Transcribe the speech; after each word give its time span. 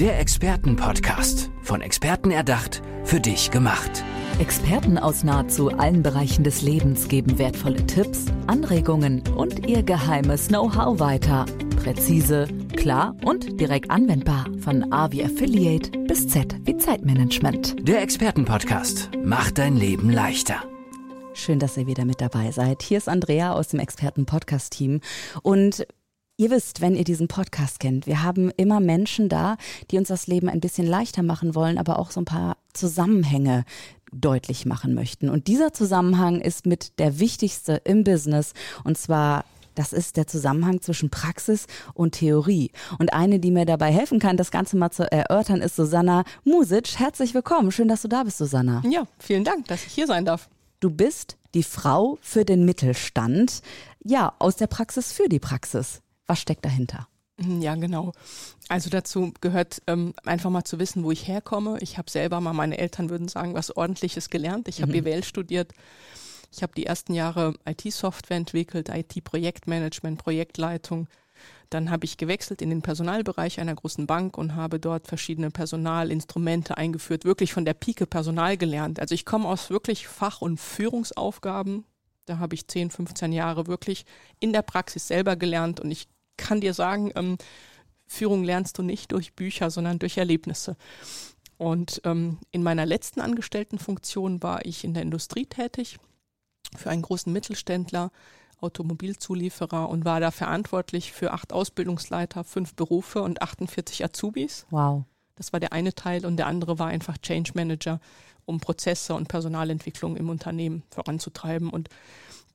Der 0.00 0.20
Expertenpodcast. 0.20 1.50
Von 1.62 1.80
Experten 1.80 2.30
erdacht, 2.30 2.82
für 3.04 3.18
dich 3.18 3.50
gemacht. 3.50 4.04
Experten 4.38 4.98
aus 4.98 5.24
nahezu 5.24 5.70
allen 5.70 6.02
Bereichen 6.02 6.44
des 6.44 6.60
Lebens 6.60 7.08
geben 7.08 7.38
wertvolle 7.38 7.86
Tipps, 7.86 8.26
Anregungen 8.46 9.26
und 9.34 9.66
ihr 9.66 9.82
geheimes 9.82 10.48
Know-how 10.48 11.00
weiter. 11.00 11.46
Präzise, 11.82 12.46
klar 12.76 13.16
und 13.24 13.58
direkt 13.58 13.90
anwendbar. 13.90 14.44
Von 14.60 14.92
A 14.92 15.10
wie 15.12 15.24
Affiliate 15.24 15.98
bis 16.00 16.28
Z 16.28 16.54
wie 16.66 16.76
Zeitmanagement. 16.76 17.88
Der 17.88 18.02
Expertenpodcast 18.02 19.12
macht 19.24 19.56
dein 19.56 19.78
Leben 19.78 20.10
leichter. 20.10 20.62
Schön, 21.32 21.58
dass 21.58 21.78
ihr 21.78 21.86
wieder 21.86 22.04
mit 22.04 22.20
dabei 22.20 22.50
seid. 22.50 22.82
Hier 22.82 22.98
ist 22.98 23.08
Andrea 23.08 23.54
aus 23.54 23.68
dem 23.68 23.80
Experten-Podcast-Team. 23.80 25.00
Und 25.42 25.86
Ihr 26.38 26.50
wisst, 26.50 26.82
wenn 26.82 26.94
ihr 26.94 27.04
diesen 27.04 27.28
Podcast 27.28 27.80
kennt, 27.80 28.06
wir 28.06 28.22
haben 28.22 28.50
immer 28.58 28.78
Menschen 28.78 29.30
da, 29.30 29.56
die 29.90 29.96
uns 29.96 30.08
das 30.08 30.26
Leben 30.26 30.50
ein 30.50 30.60
bisschen 30.60 30.86
leichter 30.86 31.22
machen 31.22 31.54
wollen, 31.54 31.78
aber 31.78 31.98
auch 31.98 32.10
so 32.10 32.20
ein 32.20 32.26
paar 32.26 32.58
Zusammenhänge 32.74 33.64
deutlich 34.12 34.66
machen 34.66 34.92
möchten. 34.92 35.30
Und 35.30 35.46
dieser 35.46 35.72
Zusammenhang 35.72 36.42
ist 36.42 36.66
mit 36.66 36.98
der 36.98 37.20
wichtigste 37.20 37.80
im 37.84 38.04
Business 38.04 38.52
und 38.84 38.98
zwar 38.98 39.46
das 39.74 39.92
ist 39.92 40.16
der 40.16 40.26
Zusammenhang 40.26 40.80
zwischen 40.80 41.10
Praxis 41.10 41.66
und 41.92 42.12
Theorie. 42.12 42.70
Und 42.98 43.12
eine, 43.12 43.38
die 43.40 43.50
mir 43.50 43.66
dabei 43.66 43.92
helfen 43.92 44.18
kann, 44.18 44.38
das 44.38 44.50
Ganze 44.50 44.78
mal 44.78 44.90
zu 44.90 45.10
erörtern, 45.10 45.60
ist 45.60 45.76
Susanna 45.76 46.24
Music. 46.44 46.98
Herzlich 46.98 47.34
willkommen. 47.34 47.70
Schön, 47.70 47.88
dass 47.88 48.00
du 48.00 48.08
da 48.08 48.22
bist, 48.22 48.38
Susanna. 48.38 48.82
Ja, 48.88 49.06
vielen 49.18 49.44
Dank, 49.44 49.68
dass 49.68 49.84
ich 49.84 49.92
hier 49.92 50.06
sein 50.06 50.24
darf. 50.24 50.48
Du 50.80 50.88
bist 50.88 51.36
die 51.52 51.62
Frau 51.62 52.16
für 52.22 52.46
den 52.46 52.64
Mittelstand. 52.64 53.60
Ja, 54.02 54.32
aus 54.38 54.56
der 54.56 54.66
Praxis 54.66 55.12
für 55.12 55.28
die 55.28 55.40
Praxis. 55.40 56.00
Was 56.26 56.40
steckt 56.40 56.64
dahinter? 56.64 57.08
Mhm, 57.38 57.60
ja, 57.60 57.74
genau. 57.74 58.12
Also 58.68 58.90
dazu 58.90 59.32
gehört 59.40 59.82
ähm, 59.86 60.14
einfach 60.24 60.50
mal 60.50 60.64
zu 60.64 60.78
wissen, 60.78 61.04
wo 61.04 61.10
ich 61.10 61.28
herkomme. 61.28 61.78
Ich 61.80 61.98
habe 61.98 62.10
selber 62.10 62.40
mal, 62.40 62.52
meine 62.52 62.78
Eltern 62.78 63.10
würden 63.10 63.28
sagen, 63.28 63.54
was 63.54 63.76
ordentliches 63.76 64.30
gelernt. 64.30 64.68
Ich 64.68 64.82
habe 64.82 64.92
mhm. 64.92 65.04
BWL 65.04 65.24
studiert. 65.24 65.72
Ich 66.52 66.62
habe 66.62 66.72
die 66.74 66.86
ersten 66.86 67.14
Jahre 67.14 67.54
IT-Software 67.66 68.36
entwickelt, 68.36 68.88
IT-Projektmanagement, 68.88 70.18
Projektleitung. 70.18 71.08
Dann 71.68 71.90
habe 71.90 72.04
ich 72.04 72.16
gewechselt 72.16 72.62
in 72.62 72.70
den 72.70 72.80
Personalbereich 72.80 73.60
einer 73.60 73.74
großen 73.74 74.06
Bank 74.06 74.38
und 74.38 74.54
habe 74.54 74.78
dort 74.80 75.06
verschiedene 75.06 75.50
Personalinstrumente 75.50 76.76
eingeführt, 76.76 77.24
wirklich 77.24 77.52
von 77.52 77.64
der 77.64 77.74
Pike 77.74 78.06
Personal 78.06 78.56
gelernt. 78.56 79.00
Also 79.00 79.14
ich 79.14 79.24
komme 79.24 79.48
aus 79.48 79.68
wirklich 79.68 80.06
Fach- 80.06 80.40
und 80.40 80.58
Führungsaufgaben. 80.58 81.84
Da 82.24 82.38
habe 82.38 82.54
ich 82.54 82.66
10, 82.66 82.90
15 82.90 83.32
Jahre 83.32 83.66
wirklich 83.66 84.06
in 84.40 84.52
der 84.52 84.62
Praxis 84.62 85.08
selber 85.08 85.36
gelernt 85.36 85.80
und 85.80 85.90
ich 85.90 86.08
kann 86.36 86.60
dir 86.60 86.74
sagen, 86.74 87.12
ähm, 87.14 87.38
Führung 88.06 88.44
lernst 88.44 88.78
du 88.78 88.82
nicht 88.82 89.12
durch 89.12 89.34
Bücher, 89.34 89.70
sondern 89.70 89.98
durch 89.98 90.16
Erlebnisse. 90.16 90.76
Und 91.58 92.00
ähm, 92.04 92.38
in 92.50 92.62
meiner 92.62 92.86
letzten 92.86 93.20
Angestelltenfunktion 93.20 94.42
war 94.42 94.64
ich 94.64 94.84
in 94.84 94.94
der 94.94 95.02
Industrie 95.02 95.46
tätig 95.46 95.98
für 96.76 96.90
einen 96.90 97.02
großen 97.02 97.32
Mittelständler, 97.32 98.10
Automobilzulieferer 98.60 99.88
und 99.88 100.04
war 100.04 100.20
da 100.20 100.30
verantwortlich 100.30 101.12
für 101.12 101.32
acht 101.32 101.52
Ausbildungsleiter, 101.52 102.44
fünf 102.44 102.74
Berufe 102.74 103.22
und 103.22 103.42
48 103.42 104.04
Azubis. 104.04 104.66
Wow. 104.70 105.04
Das 105.34 105.52
war 105.52 105.60
der 105.60 105.72
eine 105.72 105.94
Teil 105.94 106.24
und 106.24 106.36
der 106.36 106.46
andere 106.46 106.78
war 106.78 106.86
einfach 106.86 107.18
Change 107.18 107.52
Manager, 107.54 108.00
um 108.46 108.58
Prozesse 108.58 109.14
und 109.14 109.28
Personalentwicklung 109.28 110.16
im 110.16 110.30
Unternehmen 110.30 110.82
voranzutreiben. 110.90 111.68
Und 111.68 111.90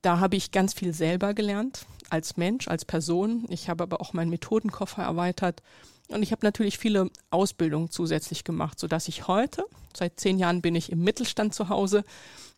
da 0.01 0.19
habe 0.19 0.35
ich 0.35 0.51
ganz 0.51 0.73
viel 0.73 0.93
selber 0.93 1.33
gelernt, 1.33 1.85
als 2.09 2.37
Mensch, 2.37 2.67
als 2.67 2.85
Person. 2.85 3.45
Ich 3.49 3.69
habe 3.69 3.83
aber 3.83 4.01
auch 4.01 4.13
meinen 4.13 4.29
Methodenkoffer 4.29 5.03
erweitert. 5.03 5.61
Und 6.09 6.23
ich 6.23 6.31
habe 6.31 6.45
natürlich 6.45 6.77
viele 6.77 7.09
Ausbildungen 7.29 7.89
zusätzlich 7.89 8.43
gemacht, 8.43 8.79
sodass 8.79 9.07
ich 9.07 9.27
heute, 9.27 9.63
seit 9.95 10.19
zehn 10.19 10.39
Jahren 10.39 10.61
bin 10.61 10.75
ich 10.75 10.91
im 10.91 11.03
Mittelstand 11.03 11.53
zu 11.53 11.69
Hause, 11.69 12.03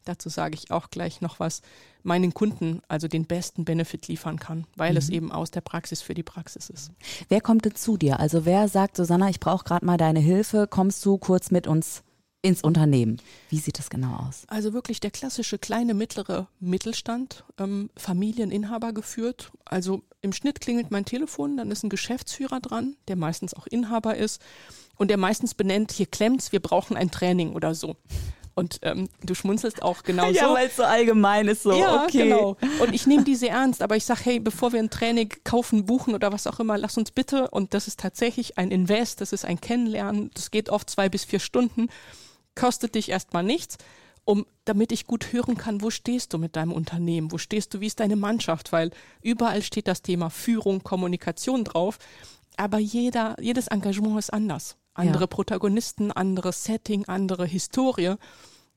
dazu 0.06 0.30
sage 0.30 0.56
ich 0.56 0.72
auch 0.72 0.90
gleich 0.90 1.22
noch 1.22 1.40
was, 1.40 1.62
meinen 2.02 2.34
Kunden 2.34 2.82
also 2.88 3.08
den 3.08 3.26
besten 3.26 3.64
Benefit 3.64 4.08
liefern 4.08 4.40
kann, 4.40 4.66
weil 4.76 4.92
mhm. 4.92 4.98
es 4.98 5.10
eben 5.10 5.32
aus 5.32 5.52
der 5.52 5.62
Praxis 5.62 6.02
für 6.02 6.14
die 6.14 6.24
Praxis 6.24 6.70
ist. 6.70 6.92
Wer 7.30 7.42
kommt 7.42 7.66
denn 7.66 7.76
zu 7.76 7.96
dir? 7.96 8.20
Also 8.20 8.46
wer 8.46 8.68
sagt, 8.68 8.98
Susanna, 8.98 9.30
ich 9.30 9.40
brauche 9.40 9.64
gerade 9.64 9.86
mal 9.86 9.98
deine 9.98 10.20
Hilfe, 10.20 10.68
kommst 10.68 11.06
du 11.06 11.18
kurz 11.18 11.52
mit 11.52 11.68
uns 11.68 12.04
ins 12.44 12.62
Unternehmen. 12.62 13.20
Wie 13.50 13.58
sieht 13.58 13.80
das 13.80 13.90
genau 13.90 14.28
aus? 14.28 14.44
Also 14.48 14.74
wirklich 14.74 15.00
der 15.00 15.12
klassische 15.12 15.58
kleine, 15.58 15.94
mittlere 15.94 16.48
Mittelstand, 16.60 17.46
ähm, 17.58 17.90
Familieninhaber 17.96 18.92
geführt. 18.92 19.52
Also 19.64 20.04
im 20.22 20.34
Schnitt 20.34 20.60
klingelt 20.60 20.92
mein 20.92 21.06
Telefon, 21.06 21.58
dann 21.58 21.72
ist 21.72 21.84
ein 21.84 21.90
Geschäftsführer 21.90 22.60
dran, 22.60 22.98
der 23.08 23.16
meistens 23.16 23.54
auch 23.54 23.66
Inhaber 23.66 24.18
ist 24.18 24.42
und 24.98 25.10
der 25.10 25.18
meistens 25.18 25.54
benennt, 25.54 25.94
hier 25.94 26.06
klemmt's, 26.06 26.52
wir 26.52 26.60
brauchen 26.60 26.98
ein 26.98 27.12
Training 27.12 27.54
oder 27.54 27.74
so. 27.74 27.96
Und 28.56 28.80
ähm, 28.84 29.08
du 29.24 29.34
schmunzelst 29.36 29.82
auch 29.82 30.04
genau 30.04 30.30
ja, 30.32 30.50
so. 30.50 30.54
weil 30.54 30.68
es 30.68 30.76
so 30.76 30.84
allgemein 30.84 31.48
ist, 31.48 31.64
so, 31.64 31.72
ja, 31.72 32.04
okay. 32.04 32.24
genau. 32.24 32.58
Und 32.82 32.94
ich 32.94 33.08
nehme 33.08 33.24
diese 33.24 33.48
ernst, 33.48 33.82
aber 33.82 33.96
ich 33.96 34.04
sage, 34.04 34.20
hey, 34.26 34.40
bevor 34.42 34.74
wir 34.74 34.80
ein 34.80 34.90
Training 34.90 35.30
kaufen, 35.46 35.86
buchen 35.86 36.14
oder 36.14 36.34
was 36.34 36.46
auch 36.46 36.60
immer, 36.60 36.78
lass 36.78 36.98
uns 36.98 37.12
bitte, 37.12 37.50
und 37.50 37.74
das 37.74 37.88
ist 37.88 38.02
tatsächlich 38.02 38.58
ein 38.58 38.70
Invest, 38.70 39.22
das 39.22 39.32
ist 39.32 39.46
ein 39.46 39.62
Kennenlernen, 39.62 40.30
das 40.34 40.52
geht 40.52 40.70
oft 40.70 40.90
zwei 40.90 41.08
bis 41.08 41.24
vier 41.24 41.40
Stunden 41.40 41.88
kostet 42.56 42.96
dich 42.96 43.10
erstmal 43.10 43.44
nichts, 43.44 43.78
um, 44.26 44.46
damit 44.66 44.92
ich 44.92 45.06
gut 45.06 45.34
hören 45.34 45.58
kann, 45.58 45.82
wo 45.82 45.90
stehst 45.90 46.34
du 46.34 46.38
mit 46.38 46.56
deinem 46.56 46.72
Unternehmen, 46.72 47.32
wo 47.32 47.38
stehst 47.38 47.74
du, 47.74 47.82
wie 47.82 47.88
ist 47.88 48.00
deine 48.00 48.16
Mannschaft, 48.16 48.72
weil 48.72 48.92
überall 49.22 49.62
steht 49.62 49.88
das 49.88 50.02
Thema 50.02 50.30
Führung, 50.30 50.84
Kommunikation 50.84 51.64
drauf, 51.64 52.00
aber 52.56 52.78
jeder, 52.78 53.36
jedes 53.42 53.68
Engagement 53.68 54.18
ist 54.20 54.32
anders. 54.32 54.78
Andere 54.94 55.24
ja. 55.24 55.28
Protagonisten, 55.28 56.12
anderes 56.12 56.64
Setting, 56.64 57.06
andere 57.06 57.46
Historie. 57.46 58.16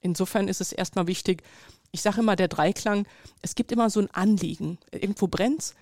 Insofern 0.00 0.48
ist 0.48 0.60
es 0.60 0.72
erstmal 0.72 1.06
wichtig, 1.06 1.42
ich 1.92 2.02
sage 2.02 2.20
immer 2.20 2.36
der 2.36 2.48
Dreiklang, 2.48 3.06
es 3.42 3.54
gibt 3.54 3.72
immer 3.72 3.90
so 3.90 4.00
ein 4.00 4.10
Anliegen. 4.10 4.78
Irgendwo 4.90 5.28
brennt's, 5.28 5.74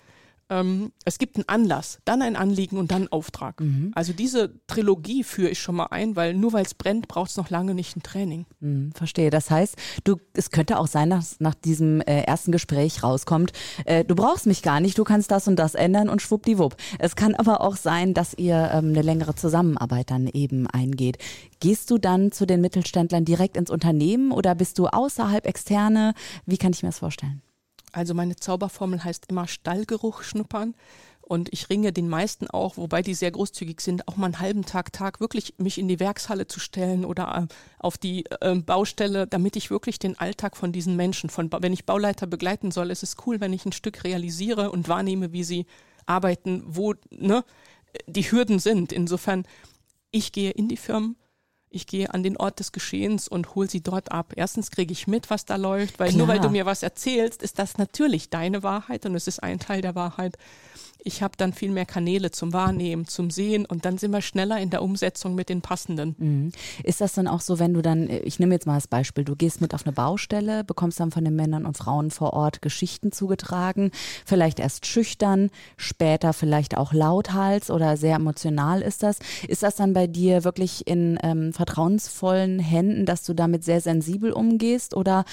ähm, 0.49 0.91
es 1.05 1.17
gibt 1.17 1.37
einen 1.37 1.47
Anlass, 1.47 1.99
dann 2.05 2.21
ein 2.21 2.35
Anliegen 2.35 2.77
und 2.77 2.91
dann 2.91 3.03
einen 3.03 3.11
Auftrag. 3.11 3.59
Mhm. 3.59 3.91
Also 3.95 4.13
diese 4.13 4.53
Trilogie 4.67 5.23
führe 5.23 5.49
ich 5.49 5.59
schon 5.59 5.75
mal 5.75 5.87
ein, 5.87 6.15
weil 6.15 6.33
nur 6.33 6.53
weil 6.53 6.65
es 6.65 6.73
brennt, 6.73 7.07
braucht 7.07 7.31
es 7.31 7.37
noch 7.37 7.49
lange 7.49 7.73
nicht 7.73 7.95
ein 7.95 8.03
Training. 8.03 8.45
Mhm, 8.59 8.91
verstehe. 8.93 9.29
Das 9.29 9.49
heißt, 9.49 9.75
du, 10.03 10.17
es 10.33 10.51
könnte 10.51 10.77
auch 10.77 10.87
sein, 10.87 11.09
dass 11.09 11.39
nach 11.39 11.55
diesem 11.55 12.01
äh, 12.01 12.21
ersten 12.21 12.51
Gespräch 12.51 13.01
rauskommt, 13.03 13.53
äh, 13.85 14.05
du 14.05 14.15
brauchst 14.15 14.45
mich 14.45 14.61
gar 14.61 14.79
nicht, 14.79 14.97
du 14.97 15.03
kannst 15.03 15.31
das 15.31 15.47
und 15.47 15.57
das 15.57 15.75
ändern 15.75 16.09
und 16.09 16.21
schwuppdiwupp. 16.21 16.75
Es 16.99 17.15
kann 17.15 17.35
aber 17.35 17.61
auch 17.61 17.75
sein, 17.75 18.13
dass 18.13 18.33
ihr 18.35 18.69
ähm, 18.73 18.89
eine 18.89 19.01
längere 19.01 19.35
Zusammenarbeit 19.35 20.11
dann 20.11 20.27
eben 20.27 20.67
eingeht. 20.67 21.17
Gehst 21.59 21.89
du 21.89 21.97
dann 21.97 22.31
zu 22.31 22.45
den 22.45 22.61
Mittelständlern 22.61 23.25
direkt 23.25 23.57
ins 23.57 23.69
Unternehmen 23.69 24.31
oder 24.31 24.53
bist 24.53 24.77
du 24.77 24.87
außerhalb 24.87 25.45
externe? 25.47 26.13
Wie 26.45 26.57
kann 26.57 26.71
ich 26.71 26.83
mir 26.83 26.89
das 26.89 26.99
vorstellen? 26.99 27.41
Also 27.95 28.13
meine 28.13 28.35
Zauberformel 28.35 29.03
heißt 29.03 29.27
immer 29.29 29.47
Stallgeruch 29.47 30.21
schnuppern. 30.21 30.75
Und 31.21 31.51
ich 31.51 31.71
ringe 31.71 31.91
den 31.91 32.07
meisten 32.07 32.47
auch, 32.47 32.77
wobei 32.77 33.01
die 33.01 33.15
sehr 33.15 33.31
großzügig 33.31 33.81
sind, 33.81 34.07
auch 34.07 34.15
mal 34.15 34.27
einen 34.27 34.39
halben 34.39 34.63
Tag, 34.63 34.93
Tag 34.93 35.19
wirklich 35.19 35.55
mich 35.57 35.79
in 35.79 35.87
die 35.87 35.99
Werkshalle 35.99 36.45
zu 36.45 36.59
stellen 36.59 37.03
oder 37.03 37.47
äh, 37.49 37.53
auf 37.79 37.97
die 37.97 38.25
äh, 38.41 38.53
Baustelle, 38.53 39.25
damit 39.25 39.55
ich 39.55 39.71
wirklich 39.71 39.97
den 39.97 40.19
Alltag 40.19 40.55
von 40.55 40.71
diesen 40.71 40.95
Menschen, 40.95 41.31
von, 41.31 41.49
wenn 41.51 41.73
ich 41.73 41.85
Bauleiter 41.85 42.27
begleiten 42.27 42.69
soll, 42.69 42.91
ist 42.91 43.01
es 43.01 43.15
cool, 43.25 43.39
wenn 43.39 43.53
ich 43.53 43.65
ein 43.65 43.71
Stück 43.71 44.03
realisiere 44.03 44.69
und 44.69 44.87
wahrnehme, 44.87 45.31
wie 45.31 45.43
sie 45.43 45.65
arbeiten, 46.05 46.63
wo 46.67 46.93
ne, 47.09 47.43
die 48.05 48.29
Hürden 48.29 48.59
sind. 48.59 48.91
Insofern, 48.91 49.47
ich 50.11 50.31
gehe 50.31 50.51
in 50.51 50.67
die 50.67 50.77
Firmen, 50.77 51.15
ich 51.75 51.87
gehe 51.87 52.13
an 52.13 52.23
den 52.23 52.37
Ort 52.37 52.59
des 52.59 52.71
Geschehens 52.71 53.27
und 53.27 53.53
hole 53.53 53.69
sie 53.69 53.81
dort 53.81 54.11
ab. 54.11 54.33
Erstens 54.35 54.71
kriege 54.71 54.93
ich 54.93 55.07
mit, 55.07 55.29
was 55.29 55.45
da 55.45 55.57
läuft, 55.57 55.99
weil 55.99 56.09
Klar. 56.09 56.17
nur 56.17 56.27
weil 56.27 56.39
du 56.39 56.49
mir 56.49 56.65
was 56.65 56.83
erzählst, 56.83 57.43
ist 57.43 57.59
das 57.59 57.77
natürlich 57.77 58.29
deine 58.29 58.63
Wahrheit 58.63 59.05
und 59.05 59.13
es 59.15 59.27
ist 59.27 59.43
ein 59.43 59.59
Teil 59.59 59.81
der 59.81 59.93
Wahrheit 59.93 60.37
ich 61.05 61.21
habe 61.21 61.35
dann 61.37 61.53
viel 61.53 61.69
mehr 61.69 61.85
Kanäle 61.85 62.31
zum 62.31 62.51
Wahrnehmen, 62.51 63.05
zum 63.05 63.29
Sehen 63.29 63.65
und 63.65 63.85
dann 63.85 63.99
sind 63.99 64.11
wir 64.11 64.21
schneller 64.21 64.59
in 64.59 64.71
der 64.71 64.81
Umsetzung 64.81 65.35
mit 65.35 65.49
den 65.49 65.61
passenden. 65.61 66.15
Mhm. 66.17 66.51
Ist 66.83 66.99
das 66.99 67.13
dann 67.13 67.27
auch 67.27 67.41
so, 67.41 67.59
wenn 67.59 67.75
du 67.75 67.83
dann, 67.83 68.09
ich 68.09 68.39
nehme 68.39 68.55
jetzt 68.55 68.65
mal 68.65 68.73
das 68.73 68.87
Beispiel, 68.87 69.23
du 69.23 69.35
gehst 69.35 69.61
mit 69.61 69.75
auf 69.75 69.85
eine 69.85 69.93
Baustelle, 69.93 70.63
bekommst 70.63 70.99
dann 70.99 71.11
von 71.11 71.23
den 71.23 71.35
Männern 71.35 71.67
und 71.67 71.77
Frauen 71.77 72.09
vor 72.09 72.33
Ort 72.33 72.63
Geschichten 72.63 73.11
zugetragen, 73.11 73.91
vielleicht 74.25 74.59
erst 74.59 74.87
schüchtern, 74.87 75.51
später 75.77 76.33
vielleicht 76.33 76.75
auch 76.75 76.91
lauthals 76.91 77.69
oder 77.69 77.97
sehr 77.97 78.15
emotional 78.15 78.81
ist 78.81 79.03
das. 79.03 79.19
Ist 79.47 79.61
das 79.61 79.75
dann 79.75 79.93
bei 79.93 80.07
dir 80.07 80.43
wirklich 80.43 80.87
in 80.87 81.19
ähm, 81.21 81.53
vertrauensvollen 81.53 82.57
Händen, 82.57 83.05
dass 83.05 83.23
du 83.23 83.35
damit 83.35 83.63
sehr 83.63 83.79
sensibel 83.79 84.31
umgehst 84.31 84.95
oder 84.95 85.23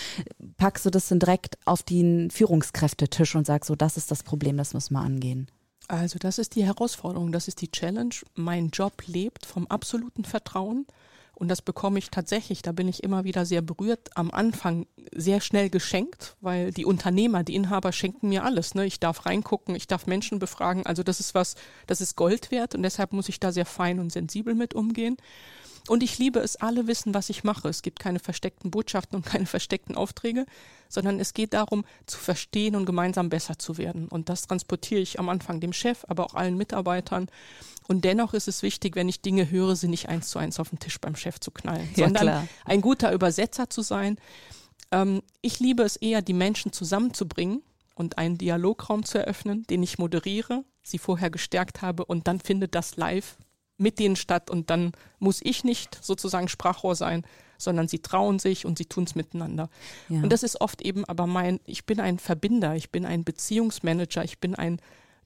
packst 0.58 0.84
du 0.84 0.90
das 0.90 1.08
dann 1.08 1.18
direkt 1.18 1.56
auf 1.64 1.82
den 1.82 2.30
Führungskräftetisch 2.30 3.34
und 3.34 3.46
sagst 3.46 3.68
so, 3.68 3.74
das 3.74 3.96
ist 3.96 4.10
das 4.10 4.22
Problem, 4.22 4.58
das 4.58 4.74
müssen 4.74 4.92
wir 4.92 5.00
angehen? 5.00 5.46
Also 5.88 6.18
das 6.18 6.38
ist 6.38 6.54
die 6.54 6.64
Herausforderung, 6.64 7.32
das 7.32 7.48
ist 7.48 7.60
die 7.60 7.70
Challenge. 7.70 8.14
Mein 8.34 8.70
Job 8.70 9.02
lebt 9.06 9.44
vom 9.46 9.66
absoluten 9.66 10.24
Vertrauen, 10.24 10.86
Und 11.34 11.48
das 11.48 11.62
bekomme 11.62 11.98
ich 11.98 12.10
tatsächlich, 12.10 12.62
da 12.62 12.72
bin 12.72 12.86
ich 12.88 13.02
immer 13.02 13.24
wieder 13.24 13.46
sehr 13.46 13.62
berührt, 13.62 14.10
am 14.16 14.30
Anfang 14.30 14.86
sehr 15.12 15.40
schnell 15.40 15.70
geschenkt, 15.70 16.36
weil 16.40 16.72
die 16.72 16.84
Unternehmer, 16.84 17.42
die 17.42 17.54
Inhaber 17.54 17.90
schenken 17.92 18.28
mir 18.28 18.44
alles. 18.44 18.74
Ne? 18.74 18.86
Ich 18.86 19.00
darf 19.00 19.26
reingucken, 19.26 19.74
ich 19.74 19.86
darf 19.86 20.06
Menschen 20.06 20.38
befragen. 20.38 20.86
Also 20.86 21.02
das 21.02 21.20
ist 21.20 21.34
was, 21.34 21.56
das 21.86 22.00
ist 22.00 22.16
Gold 22.16 22.50
wert 22.50 22.74
und 22.74 22.82
deshalb 22.82 23.12
muss 23.12 23.28
ich 23.28 23.40
da 23.40 23.50
sehr 23.50 23.66
fein 23.66 23.98
und 23.98 24.12
sensibel 24.12 24.54
mit 24.54 24.74
umgehen. 24.74 25.16
Und 25.88 26.02
ich 26.02 26.18
liebe 26.18 26.38
es, 26.38 26.56
alle 26.56 26.86
wissen, 26.86 27.12
was 27.14 27.28
ich 27.28 27.44
mache. 27.44 27.68
Es 27.68 27.82
gibt 27.82 27.98
keine 27.98 28.18
versteckten 28.20 28.70
Botschaften 28.70 29.16
und 29.16 29.24
keine 29.26 29.46
versteckten 29.46 29.96
Aufträge, 29.96 30.46
sondern 30.88 31.18
es 31.18 31.34
geht 31.34 31.54
darum, 31.54 31.84
zu 32.06 32.18
verstehen 32.18 32.76
und 32.76 32.86
gemeinsam 32.86 33.28
besser 33.28 33.58
zu 33.58 33.78
werden. 33.78 34.08
Und 34.08 34.28
das 34.28 34.42
transportiere 34.42 35.00
ich 35.00 35.18
am 35.18 35.28
Anfang 35.28 35.60
dem 35.60 35.72
Chef, 35.72 36.04
aber 36.08 36.24
auch 36.24 36.34
allen 36.34 36.56
Mitarbeitern. 36.56 37.28
Und 37.88 38.04
dennoch 38.04 38.32
ist 38.32 38.46
es 38.48 38.62
wichtig, 38.62 38.94
wenn 38.94 39.08
ich 39.08 39.22
Dinge 39.22 39.50
höre, 39.50 39.74
sie 39.74 39.88
nicht 39.88 40.08
eins 40.08 40.28
zu 40.28 40.38
eins 40.38 40.60
auf 40.60 40.70
den 40.70 40.78
Tisch 40.78 41.00
beim 41.00 41.16
Chef 41.16 41.40
zu 41.40 41.50
knallen, 41.50 41.88
ja, 41.96 42.04
sondern 42.04 42.22
klar. 42.22 42.48
ein 42.64 42.80
guter 42.80 43.12
Übersetzer 43.12 43.68
zu 43.68 43.82
sein. 43.82 44.18
Ähm, 44.92 45.22
ich 45.40 45.58
liebe 45.58 45.82
es 45.82 45.96
eher, 45.96 46.22
die 46.22 46.32
Menschen 46.32 46.72
zusammenzubringen 46.72 47.62
und 47.96 48.18
einen 48.18 48.38
Dialograum 48.38 49.04
zu 49.04 49.18
eröffnen, 49.18 49.66
den 49.68 49.82
ich 49.82 49.98
moderiere, 49.98 50.64
sie 50.82 50.98
vorher 50.98 51.30
gestärkt 51.30 51.82
habe 51.82 52.04
und 52.04 52.28
dann 52.28 52.38
findet 52.38 52.74
das 52.74 52.96
live 52.96 53.36
mit 53.78 53.98
denen 53.98 54.16
statt 54.16 54.50
und 54.50 54.70
dann 54.70 54.92
muss 55.18 55.40
ich 55.42 55.64
nicht 55.64 55.98
sozusagen 56.02 56.48
Sprachrohr 56.48 56.94
sein, 56.94 57.24
sondern 57.58 57.88
sie 57.88 58.00
trauen 58.00 58.38
sich 58.38 58.66
und 58.66 58.78
sie 58.78 58.86
tun 58.86 59.04
es 59.04 59.14
miteinander. 59.14 59.70
Ja. 60.08 60.22
Und 60.22 60.30
das 60.30 60.42
ist 60.42 60.60
oft 60.60 60.82
eben 60.82 61.04
aber 61.04 61.26
mein, 61.26 61.60
ich 61.64 61.86
bin 61.86 62.00
ein 62.00 62.18
Verbinder, 62.18 62.74
ich 62.74 62.90
bin 62.90 63.06
ein 63.06 63.24
Beziehungsmanager, 63.24 64.24
ich 64.24 64.38
bin 64.38 64.54
ein 64.54 64.80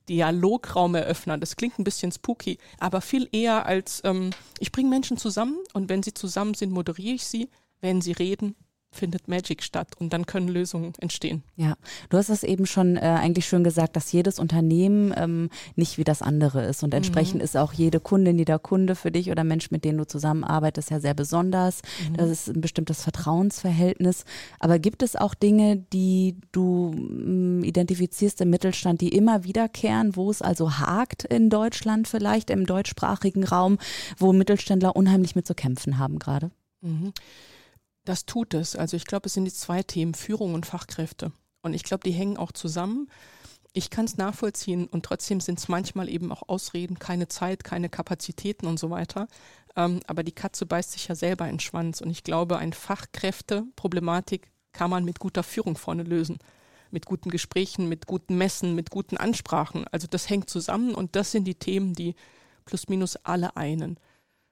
Dialograumeröffner. 0.08 1.38
Das 1.38 1.56
klingt 1.56 1.78
ein 1.78 1.84
bisschen 1.84 2.12
spooky, 2.12 2.58
aber 2.78 3.00
viel 3.00 3.28
eher 3.32 3.66
als 3.66 4.02
ähm, 4.04 4.30
ich 4.60 4.70
bringe 4.70 4.90
Menschen 4.90 5.16
zusammen 5.16 5.56
und 5.72 5.88
wenn 5.88 6.02
sie 6.02 6.14
zusammen 6.14 6.54
sind, 6.54 6.72
moderiere 6.72 7.14
ich 7.14 7.26
sie. 7.26 7.48
Wenn 7.80 8.00
sie 8.00 8.12
reden, 8.12 8.54
findet 8.96 9.28
Magic 9.28 9.62
statt 9.62 9.94
und 9.98 10.12
dann 10.12 10.26
können 10.26 10.48
Lösungen 10.48 10.92
entstehen. 10.98 11.42
Ja, 11.56 11.76
du 12.08 12.16
hast 12.16 12.28
es 12.28 12.42
eben 12.42 12.66
schon 12.66 12.96
äh, 12.96 13.00
eigentlich 13.00 13.46
schön 13.46 13.64
gesagt, 13.64 13.96
dass 13.96 14.12
jedes 14.12 14.38
Unternehmen 14.38 15.14
ähm, 15.16 15.50
nicht 15.76 15.98
wie 15.98 16.04
das 16.04 16.22
andere 16.22 16.64
ist 16.64 16.82
und 16.82 16.94
entsprechend 16.94 17.36
mhm. 17.36 17.42
ist 17.42 17.56
auch 17.56 17.72
jede 17.72 18.00
Kundin, 18.00 18.38
jeder 18.38 18.58
Kunde 18.58 18.94
für 18.94 19.10
dich 19.10 19.30
oder 19.30 19.44
Mensch, 19.44 19.70
mit 19.70 19.84
dem 19.84 19.96
du 19.96 20.06
zusammenarbeitest, 20.06 20.90
ja 20.90 21.00
sehr 21.00 21.14
besonders. 21.14 21.82
Mhm. 22.08 22.16
Das 22.16 22.30
ist 22.30 22.48
ein 22.48 22.60
bestimmtes 22.60 23.02
Vertrauensverhältnis. 23.02 24.24
Aber 24.58 24.78
gibt 24.78 25.02
es 25.02 25.16
auch 25.16 25.34
Dinge, 25.34 25.84
die 25.92 26.36
du 26.52 26.92
ähm, 26.94 27.62
identifizierst 27.62 28.40
im 28.40 28.50
Mittelstand, 28.50 29.00
die 29.00 29.10
immer 29.10 29.44
wiederkehren, 29.44 30.16
wo 30.16 30.30
es 30.30 30.42
also 30.42 30.78
hakt 30.78 31.24
in 31.24 31.50
Deutschland 31.50 32.08
vielleicht, 32.08 32.50
im 32.50 32.66
deutschsprachigen 32.66 33.44
Raum, 33.44 33.78
wo 34.18 34.32
Mittelständler 34.32 34.96
unheimlich 34.96 35.36
mit 35.36 35.46
zu 35.46 35.54
kämpfen 35.54 35.98
haben 35.98 36.18
gerade? 36.18 36.50
Mhm. 36.80 37.12
Das 38.06 38.24
tut 38.24 38.54
es. 38.54 38.76
Also 38.76 38.96
ich 38.96 39.04
glaube, 39.04 39.26
es 39.26 39.34
sind 39.34 39.46
die 39.46 39.52
zwei 39.52 39.82
Themen, 39.82 40.14
Führung 40.14 40.54
und 40.54 40.64
Fachkräfte. 40.64 41.32
Und 41.60 41.74
ich 41.74 41.82
glaube, 41.82 42.04
die 42.04 42.12
hängen 42.12 42.36
auch 42.36 42.52
zusammen. 42.52 43.10
Ich 43.72 43.90
kann 43.90 44.04
es 44.04 44.16
nachvollziehen 44.16 44.86
und 44.86 45.04
trotzdem 45.04 45.40
sind 45.40 45.58
es 45.58 45.68
manchmal 45.68 46.08
eben 46.08 46.30
auch 46.30 46.48
Ausreden, 46.48 47.00
keine 47.00 47.26
Zeit, 47.26 47.64
keine 47.64 47.88
Kapazitäten 47.88 48.66
und 48.66 48.78
so 48.78 48.90
weiter. 48.90 49.26
Ähm, 49.74 50.00
aber 50.06 50.22
die 50.22 50.32
Katze 50.32 50.66
beißt 50.66 50.92
sich 50.92 51.08
ja 51.08 51.16
selber 51.16 51.46
in 51.46 51.54
den 51.54 51.60
Schwanz. 51.60 52.00
Und 52.00 52.10
ich 52.10 52.22
glaube, 52.22 52.58
eine 52.58 52.72
Fachkräfteproblematik 52.72 54.52
kann 54.72 54.88
man 54.88 55.04
mit 55.04 55.18
guter 55.18 55.42
Führung 55.42 55.76
vorne 55.76 56.04
lösen. 56.04 56.38
Mit 56.92 57.06
guten 57.06 57.30
Gesprächen, 57.30 57.88
mit 57.88 58.06
guten 58.06 58.38
Messen, 58.38 58.76
mit 58.76 58.90
guten 58.90 59.16
Ansprachen. 59.16 59.84
Also 59.90 60.06
das 60.08 60.30
hängt 60.30 60.48
zusammen 60.48 60.94
und 60.94 61.16
das 61.16 61.32
sind 61.32 61.44
die 61.44 61.56
Themen, 61.56 61.92
die 61.92 62.14
plus 62.66 62.88
minus 62.88 63.16
alle 63.16 63.56
einen. 63.56 63.98